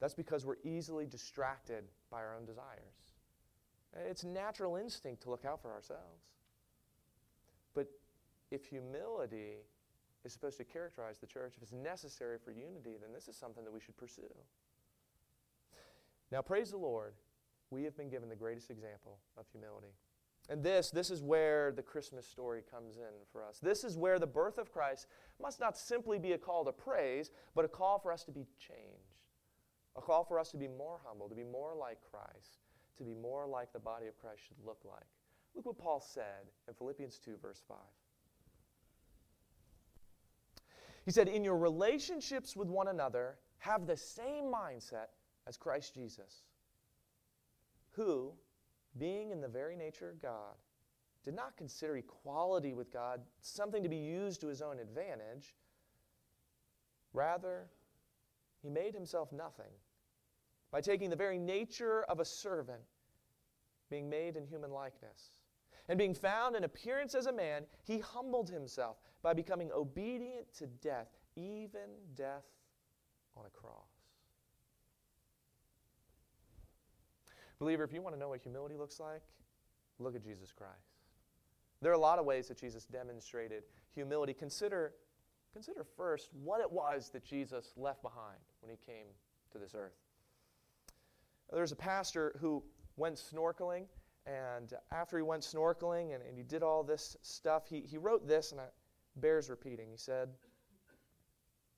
That's 0.00 0.14
because 0.14 0.44
we're 0.44 0.56
easily 0.64 1.06
distracted 1.06 1.84
by 2.10 2.18
our 2.18 2.34
own 2.34 2.44
desires. 2.44 3.14
It's 4.08 4.24
natural 4.24 4.76
instinct 4.76 5.22
to 5.22 5.30
look 5.30 5.44
out 5.44 5.62
for 5.62 5.70
ourselves. 5.70 6.24
But 7.74 7.86
if 8.50 8.64
humility 8.66 9.58
is 10.24 10.32
supposed 10.32 10.58
to 10.58 10.64
characterize 10.64 11.18
the 11.18 11.26
church, 11.26 11.54
if 11.56 11.62
it's 11.62 11.72
necessary 11.72 12.38
for 12.42 12.50
unity, 12.50 12.96
then 13.00 13.12
this 13.12 13.28
is 13.28 13.36
something 13.36 13.64
that 13.64 13.72
we 13.72 13.80
should 13.80 13.96
pursue. 13.96 14.22
Now, 16.32 16.42
praise 16.42 16.70
the 16.70 16.76
Lord, 16.76 17.14
we 17.70 17.84
have 17.84 17.96
been 17.96 18.08
given 18.08 18.28
the 18.28 18.36
greatest 18.36 18.70
example 18.70 19.18
of 19.36 19.46
humility. 19.52 19.94
And 20.48 20.62
this, 20.62 20.90
this 20.90 21.10
is 21.10 21.22
where 21.22 21.72
the 21.72 21.82
Christmas 21.82 22.26
story 22.26 22.62
comes 22.70 22.96
in 22.96 23.26
for 23.32 23.42
us. 23.42 23.58
This 23.60 23.82
is 23.82 23.96
where 23.96 24.18
the 24.18 24.26
birth 24.26 24.58
of 24.58 24.72
Christ 24.72 25.06
must 25.40 25.58
not 25.58 25.78
simply 25.78 26.18
be 26.18 26.32
a 26.32 26.38
call 26.38 26.64
to 26.64 26.72
praise, 26.72 27.30
but 27.54 27.64
a 27.64 27.68
call 27.68 27.98
for 27.98 28.12
us 28.12 28.24
to 28.24 28.32
be 28.32 28.46
changed. 28.58 29.13
A 29.96 30.00
call 30.00 30.24
for 30.24 30.38
us 30.38 30.50
to 30.50 30.56
be 30.56 30.68
more 30.68 31.00
humble, 31.04 31.28
to 31.28 31.34
be 31.34 31.44
more 31.44 31.74
like 31.74 31.98
Christ, 32.10 32.58
to 32.98 33.04
be 33.04 33.14
more 33.14 33.46
like 33.46 33.72
the 33.72 33.78
body 33.78 34.06
of 34.06 34.18
Christ 34.18 34.40
should 34.46 34.56
look 34.64 34.80
like. 34.84 35.06
Look 35.54 35.66
what 35.66 35.78
Paul 35.78 36.00
said 36.00 36.50
in 36.66 36.74
Philippians 36.74 37.18
2, 37.18 37.36
verse 37.40 37.62
5. 37.68 37.76
He 41.04 41.10
said, 41.10 41.28
In 41.28 41.44
your 41.44 41.56
relationships 41.56 42.56
with 42.56 42.68
one 42.68 42.88
another, 42.88 43.36
have 43.58 43.86
the 43.86 43.96
same 43.96 44.44
mindset 44.44 45.08
as 45.46 45.56
Christ 45.56 45.94
Jesus, 45.94 46.42
who, 47.92 48.32
being 48.98 49.30
in 49.30 49.40
the 49.40 49.48
very 49.48 49.76
nature 49.76 50.08
of 50.08 50.20
God, 50.20 50.54
did 51.24 51.34
not 51.34 51.56
consider 51.56 51.96
equality 51.96 52.74
with 52.74 52.92
God 52.92 53.20
something 53.40 53.82
to 53.82 53.88
be 53.88 53.96
used 53.96 54.40
to 54.40 54.48
his 54.48 54.60
own 54.60 54.78
advantage. 54.78 55.54
Rather, 57.12 57.68
he 58.62 58.68
made 58.68 58.94
himself 58.94 59.32
nothing 59.32 59.72
by 60.74 60.80
taking 60.80 61.08
the 61.08 61.14
very 61.14 61.38
nature 61.38 62.02
of 62.08 62.18
a 62.18 62.24
servant, 62.24 62.82
being 63.90 64.10
made 64.10 64.34
in 64.34 64.44
human 64.44 64.72
likeness. 64.72 65.38
And 65.88 65.96
being 65.96 66.14
found 66.14 66.56
in 66.56 66.64
appearance 66.64 67.14
as 67.14 67.26
a 67.26 67.32
man, 67.32 67.62
he 67.84 68.00
humbled 68.00 68.50
himself 68.50 68.96
by 69.22 69.34
becoming 69.34 69.70
obedient 69.70 70.52
to 70.58 70.66
death, 70.66 71.06
even 71.36 71.90
death 72.16 72.42
on 73.36 73.44
a 73.46 73.50
cross. 73.50 73.86
Believer, 77.60 77.84
if 77.84 77.92
you 77.92 78.02
want 78.02 78.16
to 78.16 78.18
know 78.18 78.30
what 78.30 78.40
humility 78.40 78.74
looks 78.74 78.98
like, 78.98 79.22
look 80.00 80.16
at 80.16 80.24
Jesus 80.24 80.50
Christ. 80.50 80.72
There 81.82 81.92
are 81.92 81.94
a 81.94 81.98
lot 81.98 82.18
of 82.18 82.24
ways 82.24 82.48
that 82.48 82.58
Jesus 82.58 82.84
demonstrated 82.86 83.62
humility. 83.94 84.34
Consider, 84.34 84.94
consider 85.52 85.86
first 85.96 86.30
what 86.42 86.60
it 86.60 86.72
was 86.72 87.10
that 87.10 87.24
Jesus 87.24 87.74
left 87.76 88.02
behind 88.02 88.40
when 88.58 88.72
he 88.72 88.78
came 88.84 89.06
to 89.52 89.58
this 89.58 89.76
earth. 89.76 90.03
There's 91.54 91.72
a 91.72 91.76
pastor 91.76 92.36
who 92.40 92.62
went 92.96 93.16
snorkeling, 93.16 93.86
and 94.26 94.72
after 94.90 95.16
he 95.16 95.22
went 95.22 95.42
snorkeling 95.42 96.14
and, 96.14 96.22
and 96.22 96.36
he 96.36 96.42
did 96.42 96.62
all 96.62 96.82
this 96.82 97.16
stuff, 97.22 97.68
he, 97.68 97.80
he 97.80 97.96
wrote 97.96 98.26
this, 98.26 98.52
and 98.52 98.60
it 98.60 98.72
bears 99.16 99.48
repeating. 99.48 99.88
He 99.90 99.96
said, 99.96 100.30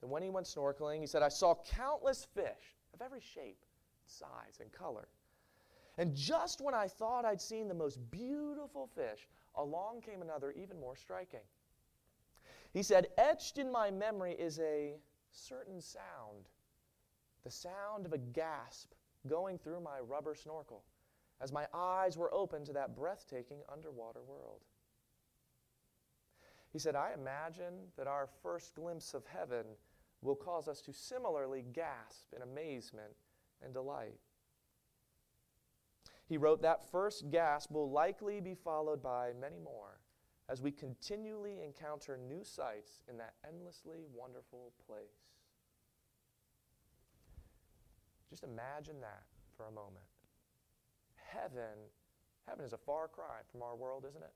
that 0.00 0.06
when 0.06 0.22
he 0.22 0.30
went 0.30 0.46
snorkeling, 0.46 1.00
he 1.00 1.06
said, 1.06 1.22
I 1.22 1.28
saw 1.28 1.54
countless 1.68 2.26
fish 2.34 2.76
of 2.94 3.02
every 3.02 3.20
shape, 3.20 3.64
size, 4.06 4.60
and 4.60 4.70
color. 4.72 5.08
And 5.98 6.14
just 6.14 6.60
when 6.60 6.74
I 6.74 6.86
thought 6.86 7.24
I'd 7.24 7.40
seen 7.40 7.68
the 7.68 7.74
most 7.74 7.98
beautiful 8.10 8.86
fish, 8.94 9.28
along 9.56 10.02
came 10.02 10.22
another 10.22 10.52
even 10.52 10.78
more 10.78 10.96
striking. 10.96 11.40
He 12.72 12.82
said, 12.82 13.08
Etched 13.16 13.58
in 13.58 13.72
my 13.72 13.90
memory 13.90 14.34
is 14.34 14.58
a 14.60 14.96
certain 15.32 15.80
sound, 15.80 16.50
the 17.44 17.50
sound 17.50 18.04
of 18.04 18.12
a 18.12 18.18
gasp 18.18 18.92
going 19.26 19.58
through 19.58 19.80
my 19.80 19.98
rubber 20.00 20.34
snorkel 20.34 20.84
as 21.40 21.52
my 21.52 21.66
eyes 21.74 22.16
were 22.16 22.32
open 22.32 22.64
to 22.64 22.72
that 22.72 22.96
breathtaking 22.96 23.58
underwater 23.70 24.22
world. 24.22 24.62
He 26.72 26.78
said, 26.78 26.94
I 26.94 27.12
imagine 27.12 27.74
that 27.96 28.06
our 28.06 28.28
first 28.42 28.74
glimpse 28.74 29.14
of 29.14 29.24
heaven 29.26 29.66
will 30.22 30.34
cause 30.34 30.68
us 30.68 30.80
to 30.82 30.92
similarly 30.92 31.64
gasp 31.72 32.32
in 32.34 32.42
amazement 32.42 33.12
and 33.62 33.72
delight. 33.72 34.18
He 36.28 36.36
wrote, 36.36 36.62
That 36.62 36.90
first 36.90 37.30
gasp 37.30 37.70
will 37.70 37.90
likely 37.90 38.40
be 38.40 38.54
followed 38.54 39.02
by 39.02 39.32
many 39.40 39.58
more 39.58 40.00
as 40.48 40.62
we 40.62 40.70
continually 40.70 41.62
encounter 41.62 42.16
new 42.16 42.44
sights 42.44 43.00
in 43.08 43.18
that 43.18 43.34
endlessly 43.46 44.04
wonderful 44.14 44.72
place. 44.86 45.35
Just 48.30 48.44
imagine 48.44 49.00
that 49.00 49.22
for 49.56 49.66
a 49.66 49.70
moment. 49.70 50.04
Heaven, 51.14 51.90
heaven 52.46 52.64
is 52.64 52.72
a 52.72 52.78
far 52.78 53.08
cry 53.08 53.40
from 53.50 53.62
our 53.62 53.76
world, 53.76 54.04
isn't 54.08 54.22
it? 54.22 54.32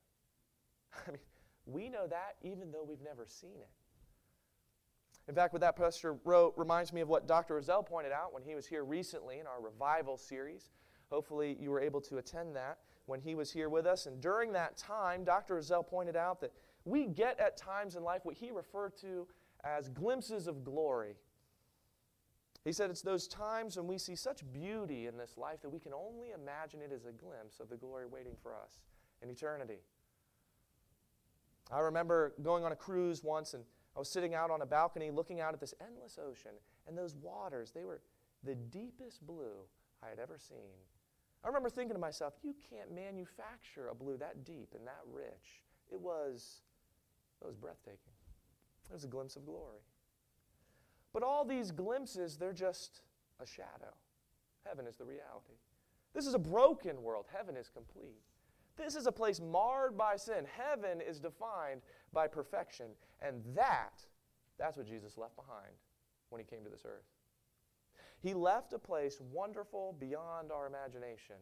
I 1.07 1.11
mean, 1.11 1.21
we 1.67 1.89
know 1.89 2.07
that 2.07 2.37
even 2.43 2.71
though 2.71 2.85
we've 2.85 3.03
never 3.03 3.27
seen 3.27 3.57
it. 3.61 3.71
In 5.29 5.35
fact, 5.35 5.53
what 5.53 5.61
that 5.61 5.77
pastor 5.77 6.17
wrote 6.25 6.55
reminds 6.57 6.93
me 6.93 7.01
of 7.03 7.09
what 7.09 7.29
Dr. 7.29 7.55
Roselle 7.55 7.83
pointed 7.83 8.11
out 8.11 8.33
when 8.33 8.43
he 8.43 8.55
was 8.55 8.67
here 8.67 8.85
recently 8.85 9.39
in 9.39 9.47
our 9.47 9.61
revival 9.61 10.17
series. 10.17 10.71
Hopefully, 11.11 11.57
you 11.61 11.71
were 11.71 11.81
able 11.81 12.01
to 12.01 12.19
attend 12.19 12.57
that 12.57 12.79
when 13.07 13.21
he 13.21 13.35
was 13.35 13.53
here 13.53 13.69
with 13.69 13.87
us. 13.87 14.07
And 14.07 14.21
during 14.21 14.53
that 14.53 14.77
time, 14.77 15.25
Dr. 15.25 15.55
Roselle 15.55 15.83
pointed 15.83 16.17
out 16.17 16.41
that 16.41 16.53
we 16.85 17.07
get 17.07 17.39
at 17.39 17.57
times 17.57 17.97
in 17.97 18.03
life 18.03 18.23
what 18.25 18.35
he 18.35 18.51
referred 18.51 18.97
to 19.03 19.27
as 19.63 19.89
glimpses 19.89 20.47
of 20.47 20.65
glory. 20.65 21.15
He 22.65 22.73
said 22.73 22.91
it's 22.91 23.03
those 23.03 23.27
times 23.27 23.77
when 23.77 23.87
we 23.87 23.97
see 23.97 24.15
such 24.15 24.43
beauty 24.53 25.07
in 25.07 25.17
this 25.17 25.39
life 25.39 25.63
that 25.63 25.71
we 25.71 25.79
can 25.79 25.93
only 25.95 26.29
imagine 26.31 26.81
it 26.83 26.93
as 26.93 27.07
a 27.07 27.13
glimpse 27.13 27.59
of 27.59 27.71
the 27.71 27.77
glory 27.77 28.07
waiting 28.07 28.37
for 28.43 28.55
us 28.55 28.81
in 29.23 29.31
eternity. 29.31 29.79
I 31.73 31.81
remember 31.81 32.35
going 32.43 32.65
on 32.65 32.73
a 32.73 32.77
cruise 32.77 33.25
once 33.25 33.55
and 33.55 33.65
I 33.97 33.99
was 33.99 34.09
sitting 34.09 34.35
out 34.35 34.51
on 34.51 34.63
a 34.63 34.67
balcony 34.67 35.11
looking 35.11 35.41
out 35.41 35.55
at 35.55 35.61
this 35.61 35.75
endless 35.85 36.19
ocean, 36.19 36.53
and 36.87 36.97
those 36.97 37.17
waters, 37.17 37.73
they 37.73 37.85
were 37.85 38.01
the 38.45 38.55
deepest 38.55 39.27
blue 39.27 39.67
I 40.03 40.09
had 40.09 40.19
ever 40.19 40.39
seen. 40.39 40.79
I 41.43 41.49
remember 41.49 41.71
thinking 41.71 41.95
to 41.95 42.01
myself, 42.01 42.35
you 42.43 42.55
can't 42.71 42.95
manufacture 42.95 43.89
a 43.89 43.95
blue 43.95 44.17
that 44.19 44.45
deep 44.45 44.75
and 44.77 44.87
that 44.87 45.01
rich. 45.11 45.63
It 45.91 46.01
was, 46.01 46.63
it 47.41 47.47
was 47.47 47.57
breathtaking. 47.57 48.13
It 48.89 48.93
was 48.93 49.05
a 49.05 49.09
glimpse 49.09 49.37
of 49.37 49.45
glory. 49.45 49.81
But 51.13 51.23
all 51.23 51.45
these 51.45 51.71
glimpses, 51.73 52.37
they're 52.37 52.53
just 52.53 53.03
a 53.41 53.47
shadow. 53.47 53.95
Heaven 54.67 54.87
is 54.87 54.97
the 54.97 55.05
reality. 55.05 55.59
This 56.15 56.27
is 56.27 56.35
a 56.35 56.39
broken 56.39 57.03
world. 57.03 57.27
Heaven 57.33 57.57
is 57.57 57.69
complete. 57.69 58.23
This 58.77 58.95
is 58.95 59.07
a 59.07 59.13
place 59.13 59.41
marred 59.41 59.97
by 59.97 60.17
sin. 60.17 60.47
Heaven 60.57 61.01
is 61.01 61.19
defined 61.19 61.83
by 62.13 62.27
perfection. 62.27 62.87
And 63.21 63.43
that, 63.55 64.05
that's 64.59 64.77
what 64.77 64.87
Jesus 64.87 65.19
left 65.19 65.37
behind 65.37 65.73
when 66.31 66.41
he 66.41 66.45
came 66.45 66.65
to 66.65 66.71
this 66.71 66.85
earth. 66.85 67.07
He 68.23 68.35
left 68.35 68.73
a 68.73 68.79
place 68.79 69.21
wonderful 69.33 69.97
beyond 69.99 70.53
our 70.53 70.67
imagination. 70.67 71.37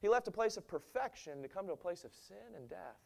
He 0.00 0.08
left 0.08 0.28
a 0.28 0.32
place 0.32 0.56
of 0.56 0.66
perfection 0.66 1.42
to 1.42 1.48
come 1.48 1.66
to 1.66 1.72
a 1.72 1.76
place 1.76 2.04
of 2.04 2.14
sin 2.14 2.54
and 2.56 2.68
death. 2.68 3.00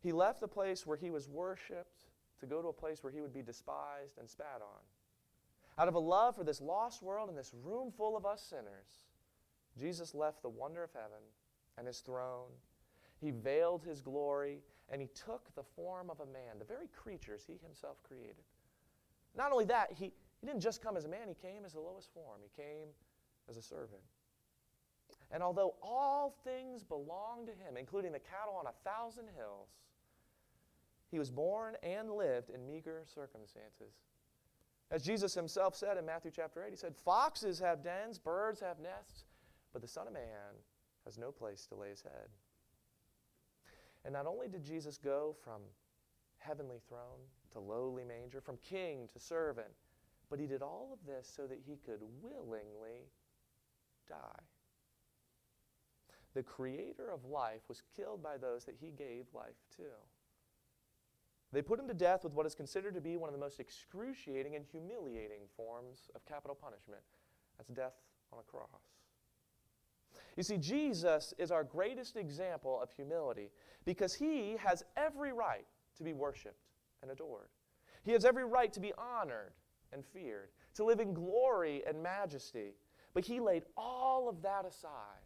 He 0.00 0.12
left 0.12 0.40
the 0.40 0.48
place 0.48 0.86
where 0.86 0.96
he 0.96 1.10
was 1.10 1.28
worshiped 1.28 2.04
to 2.40 2.46
go 2.46 2.62
to 2.62 2.68
a 2.68 2.72
place 2.72 3.02
where 3.02 3.12
he 3.12 3.20
would 3.20 3.32
be 3.32 3.42
despised 3.42 4.18
and 4.18 4.28
spat 4.28 4.60
on. 4.60 4.80
Out 5.76 5.88
of 5.88 5.94
a 5.94 6.00
love 6.00 6.36
for 6.36 6.44
this 6.44 6.60
lost 6.60 7.02
world 7.02 7.28
and 7.28 7.36
this 7.36 7.52
room 7.62 7.92
full 7.96 8.16
of 8.16 8.24
us 8.24 8.42
sinners, 8.42 9.04
Jesus 9.78 10.14
left 10.14 10.42
the 10.42 10.48
wonder 10.48 10.84
of 10.84 10.92
heaven 10.92 11.22
and 11.76 11.86
his 11.86 11.98
throne. 12.00 12.50
He 13.20 13.30
veiled 13.30 13.82
his 13.82 14.00
glory 14.00 14.60
and 14.90 15.00
he 15.00 15.08
took 15.08 15.54
the 15.54 15.62
form 15.62 16.10
of 16.10 16.20
a 16.20 16.26
man, 16.26 16.58
the 16.58 16.64
very 16.64 16.88
creatures 16.88 17.44
he 17.46 17.58
himself 17.62 17.96
created. 18.02 18.44
Not 19.36 19.50
only 19.50 19.64
that, 19.64 19.90
he, 19.92 20.12
he 20.40 20.46
didn't 20.46 20.60
just 20.60 20.82
come 20.82 20.96
as 20.96 21.04
a 21.06 21.08
man, 21.08 21.26
he 21.26 21.34
came 21.34 21.64
as 21.64 21.72
the 21.72 21.80
lowest 21.80 22.12
form. 22.12 22.40
He 22.42 22.62
came 22.62 22.88
as 23.48 23.56
a 23.56 23.62
servant. 23.62 24.02
And 25.30 25.42
although 25.42 25.74
all 25.82 26.36
things 26.44 26.84
belong 26.84 27.46
to 27.46 27.52
him, 27.52 27.76
including 27.76 28.12
the 28.12 28.20
cattle 28.20 28.54
on 28.54 28.66
a 28.66 28.88
thousand 28.88 29.28
hills, 29.36 29.70
he 31.14 31.18
was 31.20 31.30
born 31.30 31.76
and 31.84 32.10
lived 32.10 32.50
in 32.50 32.66
meager 32.66 33.04
circumstances. 33.06 34.00
As 34.90 35.04
Jesus 35.04 35.32
himself 35.32 35.76
said 35.76 35.96
in 35.96 36.04
Matthew 36.04 36.32
chapter 36.34 36.64
8, 36.64 36.70
he 36.70 36.76
said, 36.76 36.96
Foxes 36.96 37.60
have 37.60 37.84
dens, 37.84 38.18
birds 38.18 38.58
have 38.58 38.80
nests, 38.80 39.26
but 39.72 39.80
the 39.80 39.86
Son 39.86 40.08
of 40.08 40.12
Man 40.12 40.58
has 41.04 41.16
no 41.16 41.30
place 41.30 41.66
to 41.66 41.76
lay 41.76 41.90
his 41.90 42.02
head. 42.02 42.30
And 44.04 44.12
not 44.12 44.26
only 44.26 44.48
did 44.48 44.64
Jesus 44.64 44.98
go 44.98 45.36
from 45.44 45.62
heavenly 46.38 46.80
throne 46.88 47.22
to 47.52 47.60
lowly 47.60 48.02
manger, 48.02 48.40
from 48.40 48.56
king 48.68 49.08
to 49.12 49.20
servant, 49.20 49.70
but 50.28 50.40
he 50.40 50.48
did 50.48 50.62
all 50.62 50.90
of 50.92 51.06
this 51.06 51.32
so 51.32 51.46
that 51.46 51.60
he 51.64 51.76
could 51.86 52.00
willingly 52.20 53.06
die. 54.08 54.42
The 56.34 56.42
creator 56.42 57.12
of 57.12 57.24
life 57.24 57.62
was 57.68 57.84
killed 57.94 58.20
by 58.20 58.36
those 58.36 58.64
that 58.64 58.74
he 58.80 58.90
gave 58.90 59.26
life 59.32 59.62
to. 59.76 59.84
They 61.54 61.62
put 61.62 61.78
him 61.78 61.86
to 61.86 61.94
death 61.94 62.24
with 62.24 62.34
what 62.34 62.46
is 62.46 62.54
considered 62.54 62.94
to 62.94 63.00
be 63.00 63.16
one 63.16 63.28
of 63.28 63.32
the 63.32 63.40
most 63.40 63.60
excruciating 63.60 64.56
and 64.56 64.64
humiliating 64.64 65.42
forms 65.56 66.10
of 66.16 66.26
capital 66.26 66.56
punishment. 66.60 67.00
That's 67.56 67.70
death 67.70 67.94
on 68.32 68.40
a 68.40 68.42
cross. 68.42 68.68
You 70.36 70.42
see, 70.42 70.58
Jesus 70.58 71.32
is 71.38 71.52
our 71.52 71.62
greatest 71.62 72.16
example 72.16 72.80
of 72.82 72.90
humility 72.90 73.50
because 73.84 74.14
he 74.14 74.56
has 74.58 74.82
every 74.96 75.32
right 75.32 75.66
to 75.96 76.02
be 76.02 76.12
worshiped 76.12 76.66
and 77.02 77.10
adored. 77.12 77.48
He 78.02 78.10
has 78.10 78.24
every 78.24 78.44
right 78.44 78.72
to 78.72 78.80
be 78.80 78.92
honored 78.98 79.52
and 79.92 80.04
feared, 80.04 80.48
to 80.74 80.84
live 80.84 80.98
in 80.98 81.14
glory 81.14 81.84
and 81.86 82.02
majesty. 82.02 82.74
But 83.14 83.24
he 83.24 83.38
laid 83.38 83.62
all 83.76 84.28
of 84.28 84.42
that 84.42 84.64
aside 84.66 85.22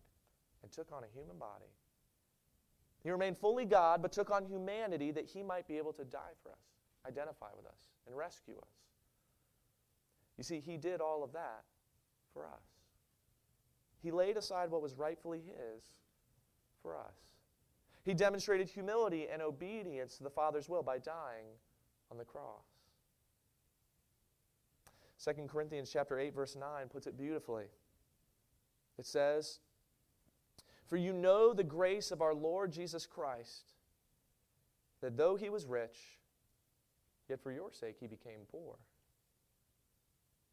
and 0.63 0.71
took 0.71 0.93
on 0.93 1.05
a 1.05 1.19
human 1.19 1.39
body. 1.39 1.73
He 3.03 3.11
remained 3.11 3.39
fully 3.39 3.65
God, 3.65 4.03
but 4.03 4.13
took 4.13 4.31
on 4.31 4.45
humanity 4.45 5.11
that 5.13 5.27
he 5.27 5.43
might 5.43 5.69
be 5.69 5.79
able 5.79 5.93
to 5.95 6.05
die 6.05 6.35
for 6.43 6.51
us, 6.51 6.59
identify 7.07 7.49
with 7.57 7.67
us, 7.67 7.79
and 8.07 8.17
rescue 8.17 8.57
us. 8.59 8.69
You 10.37 10.45
see, 10.45 10.61
he 10.61 10.77
did 10.77 11.01
all 11.01 11.23
of 11.23 11.33
that 11.33 11.65
for 12.33 12.47
us. 12.47 12.63
He 14.03 14.11
laid 14.11 14.37
aside 14.37 14.71
what 14.71 14.83
was 14.83 14.95
rightfully 14.95 15.41
his 15.41 15.83
for 16.83 16.97
us. 16.97 17.15
He 18.05 18.15
demonstrated 18.15 18.69
humility 18.69 19.27
and 19.31 19.43
obedience 19.43 20.17
to 20.19 20.25
the 20.25 20.31
Father's 20.31 20.69
will 20.69 20.83
by 20.83 20.99
dying 20.99 21.47
on 22.11 22.19
the 22.19 22.25
cross. 22.25 22.65
2 25.23 25.33
Corinthians 25.49 25.91
chapter 25.93 26.19
8 26.19 26.33
verse 26.35 26.57
9 26.57 26.89
puts 26.89 27.07
it 27.07 27.19
beautifully. 27.19 27.65
It 28.99 29.07
says, 29.07 29.59
"For 30.89 30.97
you 30.97 31.13
know 31.13 31.53
the 31.53 31.63
grace 31.63 32.11
of 32.11 32.23
our 32.23 32.35
Lord 32.35 32.73
Jesus 32.73 33.07
Christ, 33.07 33.75
that 35.01 35.17
though 35.17 35.37
he 35.37 35.51
was 35.51 35.67
rich, 35.67 36.19
yet 37.29 37.41
for 37.41 37.53
your 37.53 37.71
sake 37.71 37.99
he 38.01 38.07
became 38.07 38.41
poor, 38.51 38.79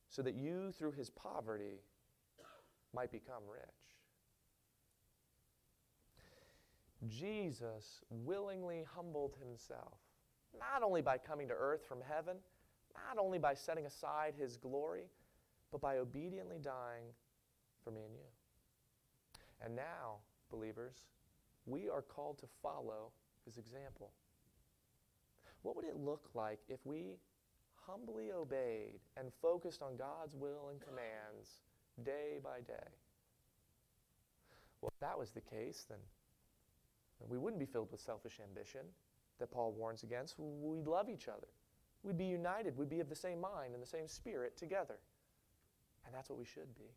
so 0.09 0.21
that 0.21 0.35
you 0.35 0.73
through 0.73 0.91
his 0.91 1.09
poverty 1.09 1.79
might 2.93 3.11
become 3.11 3.43
rich." 3.47 3.97
Jesus 7.07 8.03
willingly 8.09 8.83
humbled 8.83 9.37
himself, 9.37 9.99
not 10.53 10.83
only 10.83 11.01
by 11.01 11.17
coming 11.17 11.47
to 11.47 11.53
earth 11.53 11.85
from 11.85 12.01
heaven, 12.01 12.37
not 12.93 13.17
only 13.17 13.39
by 13.39 13.53
setting 13.53 13.85
aside 13.85 14.35
his 14.35 14.57
glory, 14.57 15.09
but 15.71 15.79
by 15.79 15.97
obediently 15.97 16.59
dying 16.59 17.13
for 17.83 17.91
me 17.91 18.03
and 18.03 18.15
you. 18.15 18.34
And 19.65 19.75
now, 19.75 20.17
believers, 20.51 21.07
we 21.65 21.89
are 21.89 22.03
called 22.03 22.37
to 22.39 22.45
follow 22.61 23.11
his 23.45 23.57
example. 23.57 24.11
What 25.63 25.75
would 25.75 25.85
it 25.85 25.97
look 25.97 26.29
like 26.35 26.59
if 26.69 26.79
we 26.85 27.17
humbly 27.87 28.31
obeyed 28.31 28.99
and 29.17 29.31
focused 29.41 29.81
on 29.81 29.97
God's 29.97 30.35
will 30.35 30.69
and 30.69 30.79
commands 30.79 31.61
day 32.03 32.37
by 32.43 32.61
day? 32.61 32.89
Well, 34.81 34.91
if 34.93 34.99
that 34.99 35.17
was 35.17 35.31
the 35.31 35.41
case, 35.41 35.85
then 35.89 35.97
we 37.27 37.39
wouldn't 37.39 37.59
be 37.59 37.65
filled 37.65 37.91
with 37.91 37.99
selfish 37.99 38.39
ambition 38.43 38.81
that 39.39 39.51
Paul 39.51 39.71
warns 39.71 40.03
against. 40.03 40.35
We'd 40.37 40.85
love 40.85 41.09
each 41.09 41.27
other. 41.27 41.47
We'd 42.03 42.19
be 42.19 42.25
united. 42.25 42.77
We'd 42.77 42.89
be 42.89 42.99
of 42.99 43.09
the 43.09 43.15
same 43.15 43.41
mind 43.41 43.73
and 43.73 43.81
the 43.81 43.87
same 43.87 44.07
spirit 44.07 44.55
together. 44.55 44.99
And 46.05 46.13
that's 46.13 46.29
what 46.29 46.37
we 46.37 46.45
should 46.45 46.75
be. 46.75 46.91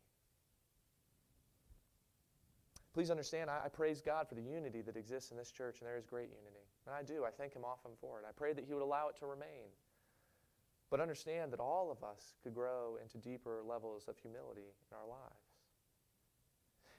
Please 2.93 3.11
understand, 3.11 3.49
I, 3.49 3.61
I, 3.65 3.69
praise 3.69 4.01
God 4.01 4.27
for 4.27 4.35
the 4.35 4.41
unity 4.41 4.81
that 4.81 4.97
exists 4.97 5.31
in 5.31 5.37
this 5.37 5.51
church, 5.51 5.79
and 5.79 5.87
there 5.87 5.97
is 5.97 6.05
great 6.05 6.29
unity. 6.29 6.65
And 6.87 6.95
I 6.95 7.03
do. 7.03 7.23
I 7.23 7.29
thank 7.29 7.53
Him 7.53 7.63
often 7.63 7.91
for 8.01 8.19
it. 8.19 8.25
I 8.27 8.31
pray 8.31 8.53
that 8.53 8.65
He 8.65 8.73
would 8.73 8.83
allow 8.83 9.09
it 9.09 9.17
to 9.19 9.27
remain. 9.27 9.69
But 10.89 10.99
understand 10.99 11.53
that 11.53 11.59
all 11.59 11.91
of 11.91 12.03
us 12.03 12.33
could 12.41 12.55
grow 12.55 12.97
into 13.01 13.17
deeper 13.17 13.61
levels 13.67 14.07
of 14.07 14.17
humility 14.17 14.73
in 14.89 14.97
our 14.97 15.07
lives. 15.07 15.49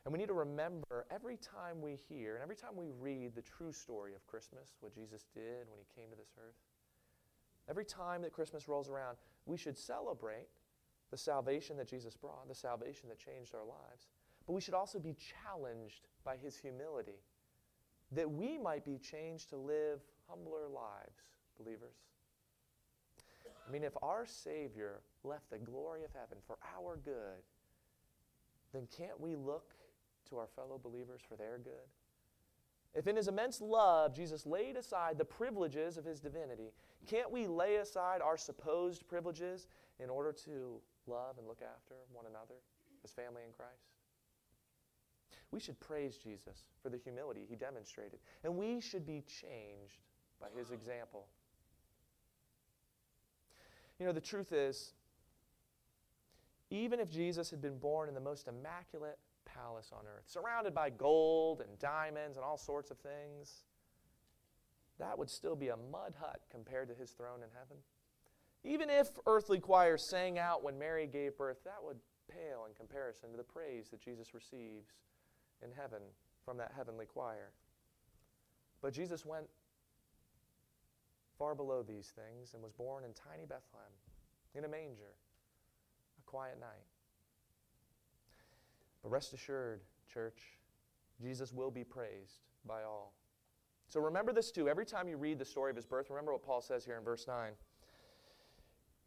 And 0.05 0.13
we 0.13 0.19
need 0.19 0.29
to 0.29 0.35
remember 0.35 1.07
every 1.11 1.37
time 1.37 1.83
we 1.83 1.97
hear 2.09 2.35
and 2.35 2.43
every 2.43 2.57
time 2.57 2.75
we 2.75 2.91
read 2.99 3.35
the 3.35 3.43
true 3.43 3.73
story 3.73 4.15
of 4.15 4.27
Christmas, 4.27 4.77
what 4.81 4.95
Jesus 4.95 5.27
did 5.35 5.69
when 5.69 5.79
he 5.79 6.01
came 6.01 6.09
to 6.11 6.17
this 6.17 6.33
earth, 6.39 6.57
every 7.69 7.85
time 7.85 8.23
that 8.23 8.33
Christmas 8.33 8.67
rolls 8.69 8.89
around, 8.89 9.19
we 9.45 9.59
should 9.59 9.77
celebrate 9.77 10.49
the 11.11 11.19
salvation 11.19 11.77
that 11.77 11.89
Jesus 11.89 12.17
brought, 12.17 12.49
the 12.49 12.55
salvation 12.55 13.09
that 13.09 13.19
changed 13.19 13.55
our 13.55 13.65
lives. 13.65 14.09
But 14.51 14.55
we 14.55 14.61
should 14.63 14.75
also 14.75 14.99
be 14.99 15.15
challenged 15.45 16.09
by 16.25 16.37
his 16.37 16.57
humility 16.57 17.21
that 18.11 18.29
we 18.29 18.59
might 18.59 18.85
be 18.85 18.99
changed 18.99 19.49
to 19.51 19.57
live 19.57 20.01
humbler 20.29 20.67
lives, 20.67 21.23
believers. 21.57 21.95
I 23.47 23.71
mean, 23.71 23.85
if 23.85 23.93
our 24.03 24.27
Savior 24.27 25.03
left 25.23 25.51
the 25.51 25.59
glory 25.59 26.03
of 26.03 26.11
heaven 26.13 26.39
for 26.49 26.57
our 26.77 26.97
good, 26.97 27.45
then 28.73 28.89
can't 28.91 29.21
we 29.21 29.37
look 29.37 29.73
to 30.31 30.39
our 30.39 30.49
fellow 30.49 30.81
believers 30.83 31.21
for 31.29 31.37
their 31.37 31.59
good? 31.59 31.87
If 32.93 33.07
in 33.07 33.15
his 33.15 33.29
immense 33.29 33.61
love 33.61 34.13
Jesus 34.17 34.47
laid 34.47 34.75
aside 34.75 35.17
the 35.17 35.25
privileges 35.25 35.97
of 35.97 36.05
his 36.05 36.19
divinity, 36.19 36.73
can't 37.07 37.31
we 37.31 37.47
lay 37.47 37.77
aside 37.77 38.21
our 38.21 38.37
supposed 38.37 39.07
privileges 39.07 39.69
in 40.01 40.11
order 40.11 40.33
to 40.45 40.81
love 41.07 41.39
and 41.39 41.47
look 41.47 41.63
after 41.63 41.95
one 42.13 42.27
another 42.27 42.57
as 43.05 43.13
family 43.13 43.43
in 43.47 43.53
Christ? 43.53 43.90
We 45.53 45.61
should 45.61 45.79
praise 45.81 46.17
Jesus 46.17 46.65
for 46.83 46.91
the 46.91 46.97
humility 46.97 47.45
he 47.49 47.57
demonstrated, 47.57 48.21
and 48.45 48.57
we 48.57 48.81
should 48.81 49.05
be 49.05 49.23
changed 49.27 49.99
by 50.41 50.47
his 50.57 50.71
example. 50.71 51.27
You 53.99 54.07
know, 54.07 54.13
the 54.13 54.21
truth 54.21 54.53
is, 54.53 54.93
even 56.71 57.01
if 57.01 57.11
Jesus 57.11 57.51
had 57.51 57.61
been 57.61 57.79
born 57.79 58.09
in 58.09 58.15
the 58.15 58.21
most 58.21 58.47
immaculate 58.47 59.19
palace 59.45 59.91
on 59.93 60.05
earth, 60.07 60.25
surrounded 60.27 60.73
by 60.73 60.89
gold 60.91 61.61
and 61.61 61.79
diamonds 61.79 62.37
and 62.37 62.45
all 62.45 62.57
sorts 62.57 62.91
of 62.91 62.99
things, 62.99 63.65
that 64.99 65.19
would 65.19 65.29
still 65.29 65.57
be 65.57 65.69
a 65.69 65.77
mud 65.77 66.15
hut 66.21 66.43
compared 66.51 66.89
to 66.89 66.95
his 66.95 67.11
throne 67.11 67.43
in 67.43 67.49
heaven. 67.53 67.77
Even 68.63 68.89
if 68.89 69.09
earthly 69.27 69.59
choirs 69.59 70.05
sang 70.05 70.39
out 70.39 70.63
when 70.63 70.79
Mary 70.79 71.07
gave 71.07 71.37
birth, 71.37 71.65
that 71.65 71.83
would 71.83 71.97
pale 72.31 72.67
in 72.69 72.75
comparison 72.75 73.31
to 73.31 73.37
the 73.37 73.43
praise 73.43 73.89
that 73.89 74.01
Jesus 74.01 74.35
receives 74.35 74.93
in 75.65 75.71
heaven 75.73 76.01
from 76.45 76.57
that 76.59 76.73
heavenly 76.77 77.07
choir. 77.07 77.53
But 78.83 78.93
Jesus 78.93 79.27
went 79.27 79.47
far 81.39 81.55
below 81.55 81.83
these 81.83 82.13
things 82.15 82.55
and 82.55 82.63
was 82.63 82.73
born 82.73 83.05
in 83.05 83.11
tiny 83.13 83.47
Bethlehem, 83.47 83.93
in 84.55 84.65
a 84.65 84.69
manger, 84.69 85.15
a 86.19 86.23
quiet 86.31 86.59
night. 86.61 86.87
But 89.03 89.11
rest 89.11 89.33
assured, 89.33 89.81
church, 90.13 90.41
Jesus 91.21 91.53
will 91.53 91.71
be 91.71 91.85
praised 91.85 92.41
by 92.67 92.83
all. 92.83 93.15
So 93.89 94.01
remember 94.01 94.33
this 94.33 94.51
too. 94.51 94.69
Every 94.69 94.87
time 94.87 95.09
you 95.09 95.17
read 95.17 95.39
the 95.39 95.45
story 95.45 95.71
of 95.71 95.77
his 95.77 95.87
birth, 95.87 96.11
remember 96.11 96.33
what 96.33 96.45
Paul 96.45 96.61
says 96.61 96.85
here 96.85 96.97
in 96.97 97.05
verse 97.05 97.27
9. 97.27 97.53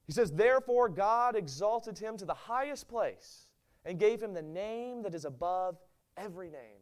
He 0.06 0.12
says, 0.12 0.32
Therefore 0.32 0.90
God 0.90 1.36
exalted 1.36 1.98
him 1.98 2.18
to 2.18 2.26
the 2.26 2.34
highest 2.34 2.90
place 2.90 3.48
and 3.86 4.00
gave 4.00 4.22
him 4.22 4.34
the 4.34 4.42
name 4.42 5.02
that 5.04 5.16
is 5.16 5.26
above 5.26 5.78
every 6.18 6.50
name, 6.50 6.82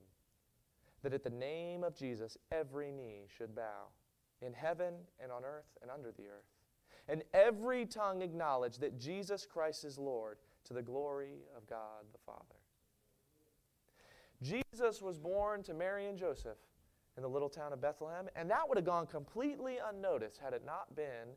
that 1.03 1.13
at 1.13 1.23
the 1.23 1.29
name 1.29 1.83
of 1.83 1.95
Jesus 1.95 2.37
every 2.51 2.91
knee 2.91 3.25
should 3.37 3.55
bow, 3.55 3.89
in 4.41 4.53
heaven 4.53 4.93
and 5.19 5.31
on 5.31 5.43
earth 5.45 5.77
and 5.81 5.91
under 5.91 6.11
the 6.11 6.23
earth, 6.23 6.49
and 7.07 7.23
every 7.33 7.85
tongue 7.85 8.21
acknowledge 8.21 8.77
that 8.77 8.99
Jesus 8.99 9.45
Christ 9.45 9.83
is 9.85 9.97
Lord 9.97 10.37
to 10.65 10.73
the 10.73 10.81
glory 10.81 11.39
of 11.55 11.67
God 11.67 12.05
the 12.11 12.19
Father. 12.25 12.55
Jesus 14.41 15.01
was 15.01 15.17
born 15.19 15.61
to 15.63 15.73
Mary 15.73 16.07
and 16.07 16.17
Joseph 16.17 16.57
in 17.17 17.23
the 17.23 17.29
little 17.29 17.49
town 17.49 17.73
of 17.73 17.81
Bethlehem, 17.81 18.27
and 18.35 18.49
that 18.49 18.67
would 18.67 18.77
have 18.77 18.85
gone 18.85 19.05
completely 19.05 19.77
unnoticed 19.89 20.39
had 20.39 20.53
it 20.53 20.63
not 20.65 20.95
been 20.95 21.35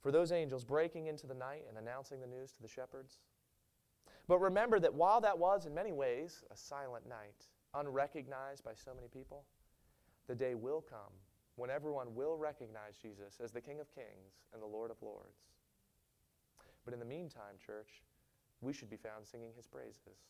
for 0.00 0.10
those 0.10 0.32
angels 0.32 0.64
breaking 0.64 1.06
into 1.06 1.26
the 1.26 1.34
night 1.34 1.64
and 1.68 1.76
announcing 1.76 2.20
the 2.20 2.26
news 2.26 2.52
to 2.52 2.62
the 2.62 2.68
shepherds. 2.68 3.18
But 4.30 4.38
remember 4.38 4.78
that 4.78 4.94
while 4.94 5.20
that 5.22 5.36
was, 5.36 5.66
in 5.66 5.74
many 5.74 5.90
ways, 5.90 6.44
a 6.52 6.56
silent 6.56 7.04
night, 7.08 7.48
unrecognized 7.74 8.62
by 8.62 8.74
so 8.74 8.94
many 8.94 9.08
people, 9.08 9.42
the 10.28 10.36
day 10.36 10.54
will 10.54 10.80
come 10.88 11.12
when 11.56 11.68
everyone 11.68 12.14
will 12.14 12.36
recognize 12.36 12.96
Jesus 13.02 13.40
as 13.42 13.50
the 13.50 13.60
King 13.60 13.80
of 13.80 13.92
Kings 13.92 14.44
and 14.52 14.62
the 14.62 14.66
Lord 14.68 14.92
of 14.92 15.02
Lords. 15.02 15.48
But 16.84 16.94
in 16.94 17.00
the 17.00 17.04
meantime, 17.04 17.56
church, 17.58 18.04
we 18.60 18.72
should 18.72 18.88
be 18.88 18.96
found 18.96 19.26
singing 19.26 19.50
his 19.56 19.66
praises. 19.66 20.28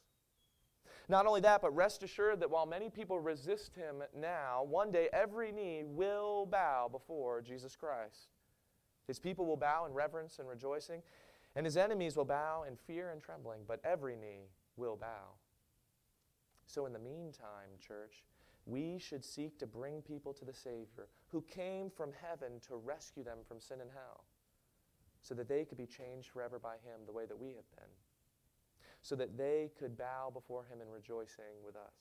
Not 1.11 1.27
only 1.27 1.43
that, 1.43 1.61
but 1.61 1.77
rest 1.77 2.03
assured 2.03 2.41
that 2.41 2.51
while 2.51 2.65
many 2.65 2.89
people 2.89 3.21
resist 3.21 3.77
him 3.77 3.97
now, 4.17 4.65
one 4.67 4.91
day 4.91 5.11
every 5.13 5.53
knee 5.53 5.83
will 5.85 6.47
bow 6.47 6.89
before 6.91 7.43
Jesus 7.43 7.77
Christ. 7.77 8.29
His 9.07 9.19
people 9.19 9.45
will 9.45 9.59
bow 9.59 9.85
in 9.85 9.93
reverence 9.93 10.39
and 10.39 10.49
rejoicing, 10.49 11.03
and 11.57 11.67
his 11.67 11.77
enemies 11.77 12.17
will 12.17 12.25
bow 12.25 12.65
in 12.69 12.77
fear 12.77 13.11
and 13.11 13.21
trembling, 13.21 13.61
but 13.67 13.81
every 13.85 14.17
knee 14.17 14.49
will 14.77 14.97
bow. 14.97 15.35
So, 16.67 16.87
in 16.87 16.93
the 16.93 16.99
meantime, 16.99 17.71
church, 17.79 18.25
we 18.67 18.99
should 18.99 19.25
seek 19.25 19.59
to 19.59 19.67
bring 19.67 20.03
people 20.03 20.33
to 20.35 20.45
the 20.45 20.55
Savior 20.55 21.09
who 21.29 21.43
came 21.43 21.91
from 21.91 22.13
heaven 22.13 22.61
to 22.69 22.77
rescue 22.77 23.25
them 23.25 23.39
from 23.47 23.61
sin 23.61 23.81
and 23.81 23.91
hell, 23.91 24.25
so 25.23 25.35
that 25.35 25.49
they 25.49 25.65
could 25.65 25.79
be 25.79 25.87
changed 25.87 26.29
forever 26.31 26.59
by 26.59 26.75
him 26.75 27.01
the 27.07 27.13
way 27.13 27.27
that 27.27 27.39
we 27.39 27.49
have 27.49 27.71
been 27.77 27.91
so 29.03 29.17
that 29.17 29.37
they 29.37 29.71
could 29.79 29.97
bow 29.97 30.31
before 30.33 30.65
him 30.65 30.81
in 30.81 30.89
rejoicing 30.89 31.65
with 31.65 31.77
us. 31.77 31.95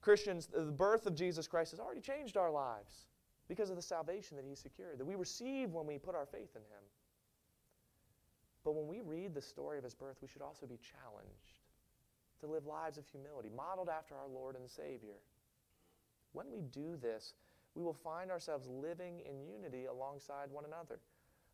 Christians, 0.00 0.46
the 0.46 0.64
birth 0.64 1.06
of 1.06 1.14
Jesus 1.14 1.48
Christ 1.48 1.70
has 1.70 1.80
already 1.80 2.02
changed 2.02 2.36
our 2.36 2.50
lives 2.50 3.06
because 3.48 3.70
of 3.70 3.76
the 3.76 3.82
salvation 3.82 4.36
that 4.36 4.44
he 4.46 4.54
secured, 4.54 4.98
that 4.98 5.04
we 5.04 5.14
receive 5.14 5.70
when 5.70 5.86
we 5.86 5.98
put 5.98 6.14
our 6.14 6.26
faith 6.26 6.50
in 6.54 6.62
him. 6.62 6.84
But 8.64 8.74
when 8.74 8.88
we 8.88 9.00
read 9.00 9.34
the 9.34 9.42
story 9.42 9.78
of 9.78 9.84
his 9.84 9.94
birth, 9.94 10.16
we 10.22 10.28
should 10.28 10.42
also 10.42 10.66
be 10.66 10.78
challenged 10.78 11.60
to 12.40 12.46
live 12.46 12.66
lives 12.66 12.98
of 12.98 13.06
humility, 13.06 13.50
modeled 13.54 13.88
after 13.88 14.14
our 14.14 14.28
Lord 14.28 14.56
and 14.56 14.68
Savior. 14.68 15.20
When 16.32 16.50
we 16.50 16.62
do 16.62 16.96
this, 17.00 17.34
we 17.74 17.82
will 17.82 17.94
find 17.94 18.30
ourselves 18.30 18.66
living 18.68 19.20
in 19.28 19.46
unity 19.46 19.84
alongside 19.86 20.50
one 20.50 20.64
another. 20.64 21.00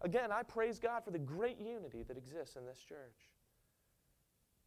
Again, 0.03 0.33
I 0.33 0.43
praise 0.43 0.79
God 0.79 1.05
for 1.05 1.11
the 1.11 1.19
great 1.19 1.61
unity 1.61 2.05
that 2.05 2.17
exists 2.17 2.57
in 2.57 2.65
this 2.65 2.79
church. 2.79 3.29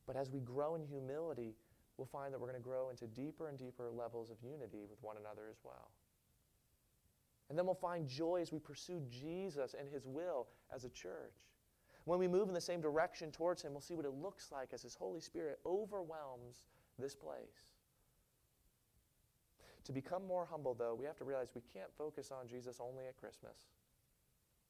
But 0.06 0.15
as 0.15 0.29
we 0.29 0.39
grow 0.39 0.75
in 0.75 0.84
humility, 0.84 1.56
we'll 1.97 2.08
find 2.08 2.34
that 2.34 2.39
we're 2.39 2.49
going 2.49 2.62
to 2.62 2.67
grow 2.67 2.89
into 2.89 3.08
deeper 3.08 3.47
and 3.47 3.58
deeper 3.58 3.89
levels 3.89 4.29
of 4.29 4.38
unity 4.43 4.86
with 4.89 5.01
one 5.01 5.15
another 5.17 5.43
as 5.49 5.58
well. 5.63 5.91
And 7.49 7.58
then 7.58 7.65
we'll 7.65 7.75
find 7.75 8.08
joy 8.08 8.41
as 8.41 8.51
we 8.51 8.60
pursue 8.60 9.01
Jesus 9.10 9.75
and 9.77 9.88
His 9.89 10.06
will 10.06 10.47
as 10.73 10.86
a 10.86 10.89
church. 10.89 11.36
When 12.06 12.20
we 12.20 12.28
move 12.28 12.50
in 12.50 12.54
the 12.54 12.62
same 12.62 12.82
direction 12.82 13.32
towards 13.32 13.62
Him, 13.62 13.72
we'll 13.72 13.82
see 13.82 13.96
what 13.96 14.06
it 14.06 14.13
looks 14.13 14.52
like 14.52 14.70
as 14.74 14.82
His 14.82 14.96
Holy 14.96 15.22
Spirit 15.22 15.60
overwhelms 15.66 16.66
this 17.00 17.16
place. 17.16 17.72
To 19.86 19.92
become 19.92 20.26
more 20.26 20.46
humble, 20.50 20.74
though, 20.74 20.96
we 20.96 21.06
have 21.06 21.18
to 21.18 21.24
realize 21.24 21.50
we 21.54 21.62
can't 21.74 21.92
focus 21.98 22.32
on 22.32 22.48
Jesus 22.48 22.80
only 22.80 23.06
at 23.08 23.18
Christmas 23.18 23.72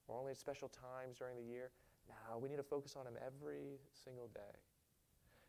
or 0.07 0.17
only 0.17 0.31
at 0.31 0.37
special 0.37 0.69
times 0.69 1.17
during 1.17 1.37
the 1.37 1.43
year. 1.43 1.71
Now, 2.09 2.37
we 2.37 2.49
need 2.49 2.57
to 2.57 2.63
focus 2.63 2.95
on 2.97 3.05
Him 3.05 3.13
every 3.25 3.79
single 3.91 4.27
day. 4.33 4.57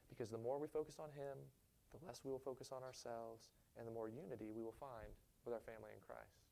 Because 0.09 0.31
the 0.31 0.39
more 0.39 0.59
we 0.59 0.69
focus 0.69 0.97
on 0.99 1.09
Him, 1.11 1.37
the 1.93 2.07
less 2.07 2.23
we 2.25 2.31
will 2.31 2.39
focus 2.39 2.71
on 2.73 2.83
ourselves, 2.83 3.51
and 3.79 3.87
the 3.87 3.93
more 3.93 4.09
unity 4.09 4.53
we 4.55 4.63
will 4.63 4.77
find 4.79 5.13
with 5.45 5.55
our 5.55 5.61
family 5.61 5.91
in 5.95 6.01
Christ. 6.01 6.45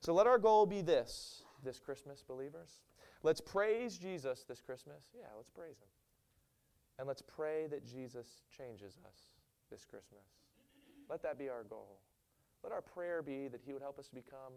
So 0.00 0.14
let 0.14 0.26
our 0.26 0.38
goal 0.38 0.66
be 0.66 0.80
this 0.80 1.42
this 1.64 1.78
Christmas, 1.78 2.24
believers. 2.26 2.80
Let's 3.22 3.40
praise 3.40 3.98
Jesus 3.98 4.44
this 4.48 4.60
Christmas. 4.60 5.04
Yeah, 5.14 5.26
let's 5.36 5.50
praise 5.50 5.78
Him. 5.78 5.88
And 6.98 7.06
let's 7.08 7.22
pray 7.22 7.66
that 7.68 7.86
Jesus 7.86 8.42
changes 8.56 8.98
us 9.06 9.16
this 9.70 9.84
Christmas. 9.84 10.26
Let 11.08 11.22
that 11.22 11.38
be 11.38 11.48
our 11.48 11.64
goal. 11.64 12.00
Let 12.62 12.72
our 12.72 12.82
prayer 12.82 13.22
be 13.22 13.48
that 13.48 13.60
He 13.64 13.72
would 13.72 13.82
help 13.82 13.98
us 13.98 14.08
to 14.08 14.14
become 14.14 14.52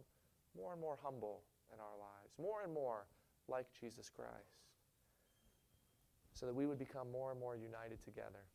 more 0.58 0.71
and 0.71 0.82
more 0.82 0.97
humble 1.01 1.41
in 1.73 1.80
our 1.80 1.97
lives, 1.99 2.34
more 2.41 2.63
and 2.63 2.73
more 2.73 3.08
like 3.47 3.67
Jesus 3.80 4.10
Christ, 4.10 4.63
so 6.34 6.45
that 6.45 6.56
we 6.56 6.65
would 6.65 6.80
become 6.80 7.12
more 7.12 7.32
and 7.32 7.39
more 7.39 7.56
united 7.56 8.04
together, 8.04 8.45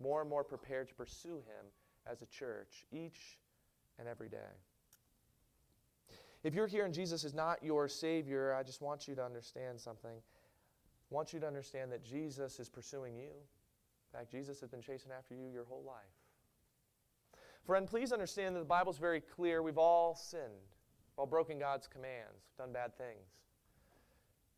more 0.00 0.20
and 0.20 0.30
more 0.30 0.44
prepared 0.44 0.88
to 0.88 0.94
pursue 0.94 1.36
Him 1.36 1.66
as 2.10 2.22
a 2.22 2.26
church 2.26 2.84
each 2.92 3.38
and 3.98 4.08
every 4.08 4.28
day. 4.28 4.54
If 6.46 6.54
you're 6.54 6.68
here 6.68 6.84
and 6.84 6.94
Jesus 6.94 7.24
is 7.24 7.34
not 7.34 7.60
your 7.60 7.88
Savior, 7.88 8.54
I 8.54 8.62
just 8.62 8.80
want 8.80 9.08
you 9.08 9.16
to 9.16 9.24
understand 9.24 9.80
something. 9.80 10.12
I 10.12 11.14
want 11.14 11.32
you 11.32 11.40
to 11.40 11.46
understand 11.46 11.90
that 11.90 12.04
Jesus 12.04 12.60
is 12.60 12.68
pursuing 12.68 13.16
you. 13.16 13.24
In 13.24 14.18
fact, 14.20 14.30
Jesus 14.30 14.60
has 14.60 14.70
been 14.70 14.80
chasing 14.80 15.10
after 15.10 15.34
you 15.34 15.48
your 15.52 15.64
whole 15.64 15.82
life. 15.84 17.40
Friend, 17.64 17.84
please 17.84 18.12
understand 18.12 18.54
that 18.54 18.60
the 18.60 18.64
Bible 18.64 18.92
is 18.92 18.98
very 18.98 19.20
clear. 19.20 19.60
We've 19.60 19.76
all 19.76 20.14
sinned, 20.14 20.44
we've 20.44 21.18
all 21.18 21.26
broken 21.26 21.58
God's 21.58 21.88
commands, 21.88 22.44
done 22.56 22.72
bad 22.72 22.96
things. 22.96 23.26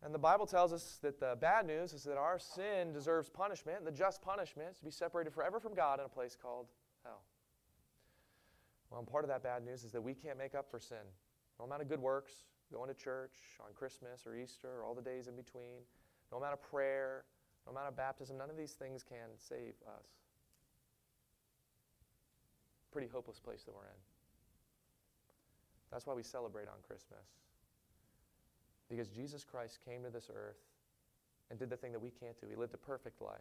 And 0.03 0.14
the 0.14 0.18
Bible 0.18 0.44
tells 0.44 0.74
us 0.74 0.98
that 1.01 1.18
the 1.18 1.38
bad 1.40 1.66
news 1.66 1.94
is 1.94 2.05
that 2.05 2.18
our 2.18 2.38
sin 2.38 2.92
deserves 2.92 3.31
punishment, 3.31 3.87
the 3.87 3.92
just 3.92 4.20
punishment 4.20 4.72
is 4.72 4.79
to 4.81 4.85
be 4.85 4.90
separated 4.90 5.33
forever 5.33 5.59
from 5.59 5.72
God 5.72 6.01
in 6.01 6.05
a 6.05 6.11
place 6.11 6.37
called 6.37 6.66
hell. 7.03 7.22
Well, 8.90 9.01
and 9.01 9.09
part 9.09 9.24
of 9.24 9.31
that 9.31 9.42
bad 9.42 9.64
news 9.64 9.85
is 9.85 9.92
that 9.92 10.03
we 10.03 10.12
can't 10.12 10.37
make 10.37 10.55
up 10.55 10.70
for 10.70 10.79
sin. 10.79 10.98
No 11.59 11.64
amount 11.64 11.83
of 11.83 11.88
good 11.88 12.01
works, 12.01 12.33
going 12.73 12.88
to 12.88 12.94
church 12.94 13.35
on 13.61 13.73
Christmas 13.75 14.27
or 14.27 14.37
Easter 14.37 14.68
or 14.68 14.85
all 14.85 14.94
the 14.94 15.03
days 15.03 15.27
in 15.27 15.35
between, 15.35 15.83
no 16.31 16.38
amount 16.38 16.53
of 16.53 16.62
prayer, 16.62 17.25
no 17.66 17.73
amount 17.73 17.88
of 17.88 17.97
baptism, 17.97 18.37
none 18.37 18.51
of 18.51 18.57
these 18.57 18.73
things 18.73 19.03
can 19.03 19.29
save 19.37 19.75
us. 19.87 20.07
Pretty 22.92 23.09
hopeless 23.09 23.38
place 23.38 23.64
that 23.64 23.75
we're 23.75 23.83
in. 23.83 24.01
That's 25.90 26.07
why 26.07 26.14
we 26.14 26.23
celebrate 26.23 26.68
on 26.68 26.77
Christmas. 26.87 27.27
Because 28.88 29.09
Jesus 29.09 29.44
Christ 29.44 29.79
came 29.85 30.03
to 30.03 30.11
this 30.11 30.31
earth 30.35 30.61
and 31.51 31.59
did 31.59 31.71
the 31.71 31.77
thing 31.77 31.92
that 31.92 32.01
we 32.01 32.11
can't 32.11 32.38
do. 32.40 32.47
He 32.49 32.57
lived 32.57 32.75
a 32.75 32.79
perfect 32.79 33.21
life. 33.21 33.40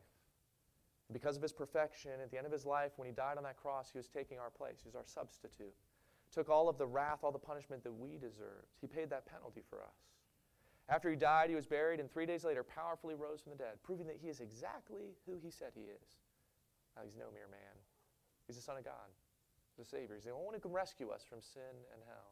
And 1.07 1.13
because 1.13 1.35
of 1.35 1.41
his 1.41 1.53
perfection, 1.53 2.11
at 2.21 2.31
the 2.31 2.37
end 2.37 2.45
of 2.45 2.51
his 2.51 2.65
life, 2.65 2.91
when 2.97 3.07
he 3.07 3.13
died 3.13 3.37
on 3.37 3.43
that 3.43 3.57
cross, 3.57 3.89
he 3.91 3.97
was 3.97 4.07
taking 4.07 4.39
our 4.39 4.49
place. 4.49 4.79
He 4.83 4.87
was 4.87 4.95
our 4.95 5.05
substitute 5.05 5.73
took 6.33 6.49
all 6.49 6.69
of 6.69 6.77
the 6.77 6.85
wrath, 6.85 7.19
all 7.23 7.31
the 7.31 7.39
punishment 7.39 7.83
that 7.83 7.93
we 7.93 8.17
deserved. 8.17 8.75
He 8.81 8.87
paid 8.87 9.09
that 9.09 9.25
penalty 9.25 9.61
for 9.69 9.81
us. 9.81 9.97
After 10.89 11.09
he 11.09 11.15
died, 11.15 11.49
he 11.49 11.55
was 11.55 11.65
buried, 11.65 11.99
and 11.99 12.09
three 12.09 12.25
days 12.25 12.45
later, 12.45 12.63
powerfully 12.63 13.15
rose 13.15 13.41
from 13.41 13.51
the 13.51 13.57
dead, 13.57 13.83
proving 13.83 14.07
that 14.07 14.17
he 14.21 14.29
is 14.29 14.39
exactly 14.39 15.15
who 15.25 15.37
he 15.41 15.51
said 15.51 15.71
he 15.73 15.81
is. 15.81 16.19
Now, 16.95 17.01
he's 17.03 17.17
no 17.17 17.25
mere 17.33 17.47
man. 17.51 17.75
He's 18.47 18.55
the 18.55 18.61
Son 18.61 18.77
of 18.77 18.85
God, 18.85 19.11
the 19.77 19.83
Savior. 19.83 20.15
He's 20.15 20.23
the 20.23 20.31
only 20.31 20.45
one 20.45 20.53
who 20.53 20.61
can 20.61 20.71
rescue 20.71 21.09
us 21.09 21.23
from 21.27 21.41
sin 21.41 21.75
and 21.93 22.01
hell. 22.07 22.31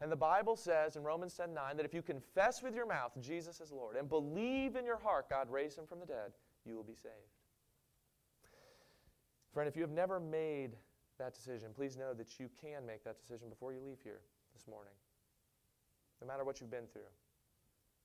And 0.00 0.10
the 0.10 0.16
Bible 0.16 0.56
says 0.56 0.96
in 0.96 1.02
Romans 1.02 1.34
10 1.34 1.54
9 1.54 1.76
that 1.76 1.86
if 1.86 1.94
you 1.94 2.02
confess 2.02 2.62
with 2.62 2.74
your 2.74 2.86
mouth 2.86 3.12
Jesus 3.20 3.60
is 3.60 3.70
Lord 3.70 3.96
and 3.96 4.08
believe 4.08 4.74
in 4.74 4.84
your 4.84 4.98
heart 4.98 5.30
God 5.30 5.48
raised 5.48 5.78
him 5.78 5.86
from 5.86 6.00
the 6.00 6.06
dead, 6.06 6.32
you 6.66 6.74
will 6.74 6.82
be 6.82 6.94
saved. 6.94 7.14
Friend, 9.52 9.68
if 9.68 9.76
you 9.76 9.82
have 9.82 9.92
never 9.92 10.18
made 10.18 10.72
that 11.18 11.34
decision, 11.34 11.70
please 11.74 11.96
know 11.96 12.12
that 12.14 12.40
you 12.40 12.48
can 12.60 12.86
make 12.86 13.04
that 13.04 13.18
decision 13.18 13.48
before 13.48 13.72
you 13.72 13.80
leave 13.84 13.98
here 14.02 14.20
this 14.52 14.66
morning. 14.66 14.92
No 16.20 16.26
matter 16.26 16.44
what 16.44 16.60
you've 16.60 16.70
been 16.70 16.86
through, 16.92 17.02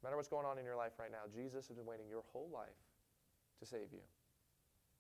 no 0.02 0.08
matter 0.08 0.16
what's 0.16 0.28
going 0.28 0.46
on 0.46 0.58
in 0.58 0.66
your 0.66 0.76
life 0.76 0.94
right 1.00 1.12
now, 1.12 1.30
Jesus 1.34 1.68
has 1.68 1.78
been 1.78 1.86
waiting 1.86 2.08
your 2.10 2.24
whole 2.32 2.50
life 2.54 2.80
to 3.60 3.66
save 3.66 3.92
you. 3.92 4.00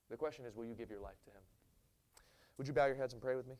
The 0.09 0.17
question 0.17 0.45
is, 0.45 0.55
will 0.55 0.65
you 0.65 0.75
give 0.75 0.89
your 0.89 0.99
life 0.99 1.21
to 1.25 1.31
Him? 1.31 1.41
Would 2.57 2.67
you 2.67 2.73
bow 2.73 2.87
your 2.87 2.95
heads 2.95 3.13
and 3.13 3.21
pray 3.21 3.35
with 3.35 3.47
me? 3.47 3.55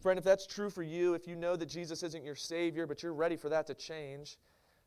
Friend, 0.00 0.18
if 0.18 0.24
that's 0.24 0.46
true 0.46 0.70
for 0.70 0.82
you, 0.82 1.14
if 1.14 1.26
you 1.26 1.34
know 1.34 1.56
that 1.56 1.66
Jesus 1.66 2.02
isn't 2.02 2.24
your 2.24 2.34
Savior, 2.34 2.86
but 2.86 3.02
you're 3.02 3.14
ready 3.14 3.36
for 3.36 3.48
that 3.48 3.66
to 3.66 3.74
change, 3.74 4.36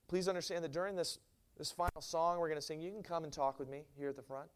please 0.08 0.28
understand 0.28 0.64
that 0.64 0.72
during 0.72 0.96
this, 0.96 1.20
this 1.58 1.72
final 1.72 2.02
song 2.02 2.40
we're 2.40 2.48
going 2.48 2.60
to 2.60 2.66
sing, 2.66 2.80
you 2.80 2.92
can 2.92 3.04
come 3.04 3.24
and 3.24 3.34
talk 3.34 3.60
with 3.60 3.70
me 3.70 3.84
here 3.98 4.10
at 4.10 4.16
the 4.16 4.22
front. 4.22 4.50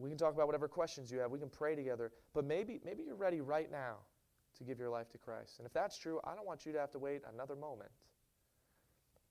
We 0.00 0.08
can 0.08 0.18
talk 0.18 0.34
about 0.34 0.46
whatever 0.46 0.66
questions 0.66 1.10
you 1.10 1.18
have. 1.18 1.30
We 1.30 1.38
can 1.38 1.50
pray 1.50 1.74
together. 1.74 2.12
But 2.32 2.46
maybe, 2.46 2.80
maybe 2.84 3.02
you're 3.02 3.16
ready 3.16 3.40
right 3.40 3.70
now 3.70 3.96
to 4.56 4.64
give 4.64 4.78
your 4.78 4.88
life 4.88 5.10
to 5.10 5.18
Christ. 5.18 5.58
And 5.58 5.66
if 5.66 5.72
that's 5.72 5.98
true, 5.98 6.20
I 6.24 6.34
don't 6.34 6.46
want 6.46 6.64
you 6.64 6.72
to 6.72 6.78
have 6.78 6.90
to 6.92 6.98
wait 6.98 7.22
another 7.32 7.54
moment. 7.54 7.90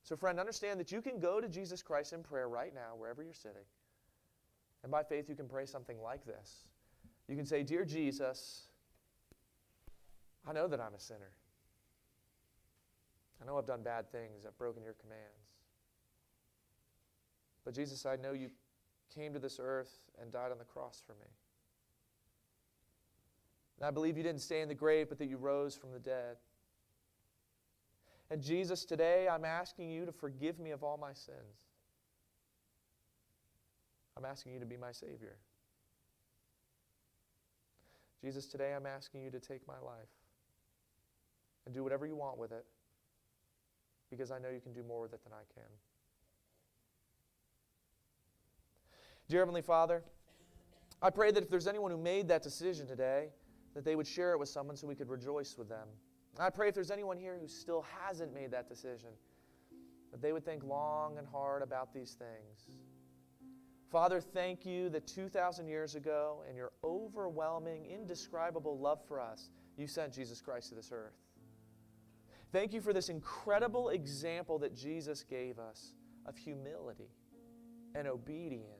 So, 0.03 0.15
friend, 0.15 0.39
understand 0.39 0.79
that 0.79 0.91
you 0.91 1.01
can 1.01 1.19
go 1.19 1.41
to 1.41 1.49
Jesus 1.49 1.81
Christ 1.81 2.13
in 2.13 2.23
prayer 2.23 2.47
right 2.47 2.73
now, 2.73 2.95
wherever 2.95 3.23
you're 3.23 3.33
sitting. 3.33 3.65
And 4.83 4.91
by 4.91 5.03
faith, 5.03 5.27
you 5.27 5.35
can 5.35 5.47
pray 5.47 5.65
something 5.65 6.01
like 6.01 6.25
this. 6.25 6.65
You 7.27 7.35
can 7.35 7.45
say, 7.45 7.63
Dear 7.63 7.83
Jesus, 7.83 8.67
I 10.47 10.53
know 10.53 10.67
that 10.67 10.79
I'm 10.79 10.93
a 10.93 10.99
sinner. 10.99 11.31
I 13.41 13.45
know 13.45 13.57
I've 13.57 13.65
done 13.65 13.83
bad 13.83 14.11
things, 14.11 14.45
I've 14.45 14.57
broken 14.57 14.83
your 14.83 14.95
commands. 15.01 15.53
But 17.65 17.73
Jesus, 17.73 18.05
I 18.05 18.15
know 18.15 18.33
you 18.33 18.49
came 19.13 19.33
to 19.33 19.39
this 19.39 19.59
earth 19.61 19.99
and 20.21 20.31
died 20.31 20.51
on 20.51 20.57
the 20.57 20.65
cross 20.65 21.01
for 21.05 21.13
me. 21.13 21.27
And 23.79 23.87
I 23.87 23.91
believe 23.91 24.17
you 24.17 24.23
didn't 24.23 24.41
stay 24.41 24.61
in 24.61 24.67
the 24.67 24.75
grave, 24.75 25.07
but 25.09 25.17
that 25.19 25.27
you 25.27 25.37
rose 25.37 25.75
from 25.75 25.91
the 25.93 25.99
dead. 25.99 26.35
And 28.29 28.41
Jesus, 28.41 28.85
today 28.85 29.27
I'm 29.29 29.45
asking 29.45 29.89
you 29.89 30.05
to 30.05 30.11
forgive 30.11 30.59
me 30.59 30.71
of 30.71 30.83
all 30.83 30.97
my 30.97 31.13
sins. 31.13 31.65
I'm 34.17 34.25
asking 34.25 34.53
you 34.53 34.59
to 34.59 34.65
be 34.65 34.77
my 34.77 34.91
Savior. 34.91 35.37
Jesus, 38.21 38.47
today 38.47 38.73
I'm 38.75 38.85
asking 38.85 39.23
you 39.23 39.31
to 39.31 39.39
take 39.39 39.65
my 39.65 39.79
life 39.79 40.09
and 41.65 41.73
do 41.73 41.83
whatever 41.83 42.05
you 42.05 42.17
want 42.17 42.37
with 42.37 42.51
it 42.51 42.65
because 44.09 44.29
I 44.29 44.39
know 44.39 44.49
you 44.49 44.59
can 44.59 44.73
do 44.73 44.83
more 44.83 45.01
with 45.01 45.13
it 45.13 45.23
than 45.23 45.31
I 45.31 45.43
can. 45.53 45.69
Dear 49.29 49.41
Heavenly 49.41 49.61
Father, 49.61 50.03
I 51.03 51.11
pray 51.11 51.29
that 51.31 51.43
if 51.43 51.49
there's 51.51 51.67
anyone 51.67 51.91
who 51.91 51.97
made 51.97 52.27
that 52.29 52.41
decision 52.41 52.87
today, 52.87 53.29
that 53.75 53.85
they 53.85 53.95
would 53.95 54.07
share 54.07 54.33
it 54.33 54.39
with 54.39 54.49
someone 54.49 54.75
so 54.75 54.87
we 54.87 54.95
could 54.95 55.09
rejoice 55.09 55.55
with 55.55 55.69
them. 55.69 55.87
I 56.39 56.49
pray 56.49 56.69
if 56.69 56.73
there's 56.73 56.89
anyone 56.89 57.15
here 57.15 57.37
who 57.39 57.47
still 57.47 57.85
hasn't 58.03 58.33
made 58.33 58.49
that 58.51 58.67
decision, 58.67 59.09
that 60.11 60.19
they 60.19 60.33
would 60.33 60.43
think 60.43 60.63
long 60.63 61.19
and 61.19 61.27
hard 61.27 61.61
about 61.61 61.93
these 61.93 62.13
things. 62.17 62.75
Father, 63.91 64.19
thank 64.19 64.65
you 64.65 64.89
that 64.89 65.05
2,000 65.05 65.67
years 65.67 65.93
ago, 65.93 66.43
in 66.49 66.55
your 66.55 66.71
overwhelming, 66.83 67.85
indescribable 67.85 68.79
love 68.79 68.99
for 69.07 69.19
us, 69.19 69.51
you 69.77 69.85
sent 69.85 70.11
Jesus 70.11 70.41
Christ 70.41 70.69
to 70.69 70.75
this 70.75 70.91
earth. 70.91 71.17
Thank 72.51 72.73
you 72.73 72.81
for 72.81 72.93
this 72.93 73.09
incredible 73.09 73.89
example 73.89 74.57
that 74.59 74.75
Jesus 74.75 75.23
gave 75.23 75.59
us 75.59 75.93
of 76.25 76.35
humility 76.35 77.11
and 77.93 78.07
obedience 78.07 78.78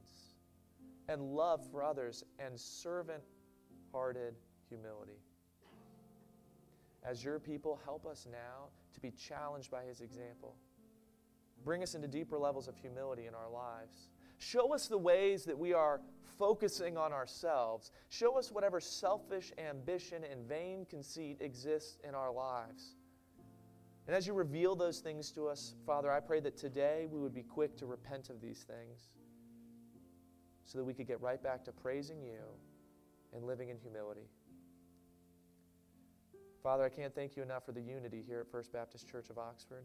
and 1.10 1.22
love 1.22 1.62
for 1.70 1.84
others 1.84 2.24
and 2.40 2.58
servant 2.58 3.24
hearted 3.92 4.36
humility. 4.70 5.20
As 7.04 7.24
your 7.24 7.40
people, 7.40 7.82
help 7.84 8.06
us 8.06 8.26
now 8.32 8.70
to 8.94 9.00
be 9.02 9.12
challenged 9.12 9.70
by 9.70 9.84
his 9.84 10.00
example 10.00 10.56
Bring 11.64 11.84
us 11.84 11.96
into 11.96 12.08
deeper 12.08 12.38
levels 12.38 12.68
of 12.68 12.78
humility 12.78 13.26
in 13.26 13.36
our 13.36 13.50
lives. 13.50 14.10
Show 14.38 14.74
us 14.74 14.88
the 14.88 14.98
ways 14.98 15.44
that 15.46 15.58
we 15.58 15.74
are 15.74 16.02
focusing 16.38 16.98
on 16.98 17.12
ourselves. 17.12 17.92
Show 18.08 18.38
us 18.38 18.52
whatever 18.52 18.80
selfish 18.80 19.52
ambition 19.58 20.24
and 20.24 20.48
vain 20.48 20.86
conceit 20.90 21.38
exists 21.42 21.98
in 22.08 22.16
our 22.16 22.32
lives. 22.32 22.96
And 24.08 24.16
as 24.16 24.26
you 24.26 24.34
reveal 24.34 24.76
those 24.76 25.00
things 25.00 25.32
to 25.34 25.48
us, 25.48 25.76
Father, 25.86 26.12
I 26.12 26.20
pray 26.20 26.40
that 26.40 26.58
today 26.58 27.08
we 27.12 27.20
would 27.20 27.34
be 27.34 27.44
quick 27.44 27.78
to 27.78 27.86
repent 27.86 28.30
of 28.30 28.42
these 28.42 28.64
things 28.64 29.10
so 30.70 30.78
that 30.78 30.84
we 30.84 30.94
could 30.94 31.08
get 31.08 31.20
right 31.20 31.42
back 31.42 31.64
to 31.66 31.72
praising 31.72 32.22
you 32.22 32.42
and 33.34 33.44
living 33.44 33.70
in 33.70 33.78
humility. 33.80 34.28
Father, 36.62 36.84
I 36.84 36.90
can't 36.90 37.14
thank 37.16 37.36
you 37.36 37.42
enough 37.42 37.66
for 37.66 37.72
the 37.72 37.82
unity 37.82 38.22
here 38.22 38.42
at 38.42 38.52
First 38.52 38.72
Baptist 38.72 39.10
Church 39.10 39.32
of 39.32 39.40
Oxford. 39.40 39.84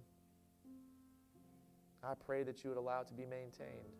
I 2.02 2.12
pray 2.26 2.42
that 2.42 2.62
you 2.62 2.68
would 2.68 2.78
allow 2.78 3.00
it 3.00 3.08
to 3.08 3.14
be 3.14 3.24
maintained. 3.24 3.96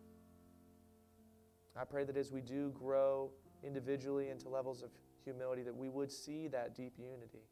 I 1.75 1.85
pray 1.85 2.03
that 2.03 2.15
as 2.17 2.31
we 2.31 2.41
do 2.41 2.69
grow 2.69 3.31
individually 3.63 4.29
into 4.29 4.47
levels 4.47 4.83
of 4.83 4.91
humility, 5.23 5.63
that 5.63 5.75
we 5.75 5.89
would 5.89 6.11
see 6.11 6.47
that 6.49 6.75
deep 6.75 6.93
unity. 6.99 7.47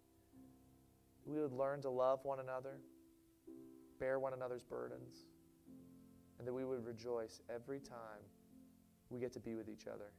We 1.25 1.41
would 1.41 1.53
learn 1.53 1.81
to 1.81 1.89
love 1.89 2.19
one 2.21 2.39
another, 2.39 2.81
bear 3.99 4.19
one 4.19 4.33
another's 4.33 4.63
burdens, 4.63 5.25
and 6.37 6.47
that 6.47 6.53
we 6.53 6.65
would 6.65 6.85
rejoice 6.85 7.41
every 7.49 7.79
time 7.79 8.21
we 9.13 9.19
get 9.19 9.31
to 9.33 9.39
be 9.39 9.55
with 9.55 9.69
each 9.69 9.87
other. 9.87 10.11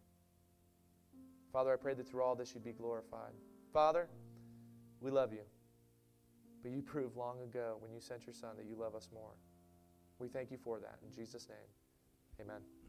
Father, 1.52 1.72
I 1.72 1.76
pray 1.76 1.94
that 1.94 2.08
through 2.08 2.22
all 2.22 2.34
this 2.34 2.54
you'd 2.54 2.64
be 2.64 2.72
glorified. 2.72 3.32
Father, 3.72 4.08
we 5.00 5.10
love 5.10 5.32
you. 5.32 5.42
But 6.62 6.72
you 6.72 6.80
proved 6.80 7.16
long 7.16 7.42
ago 7.42 7.76
when 7.80 7.92
you 7.92 8.00
sent 8.00 8.26
your 8.26 8.34
Son 8.34 8.50
that 8.56 8.66
you 8.66 8.76
love 8.76 8.94
us 8.94 9.08
more. 9.12 9.34
We 10.18 10.28
thank 10.28 10.50
you 10.50 10.56
for 10.56 10.78
that. 10.78 10.98
In 11.06 11.14
Jesus' 11.14 11.48
name, 11.48 12.40
amen. 12.40 12.83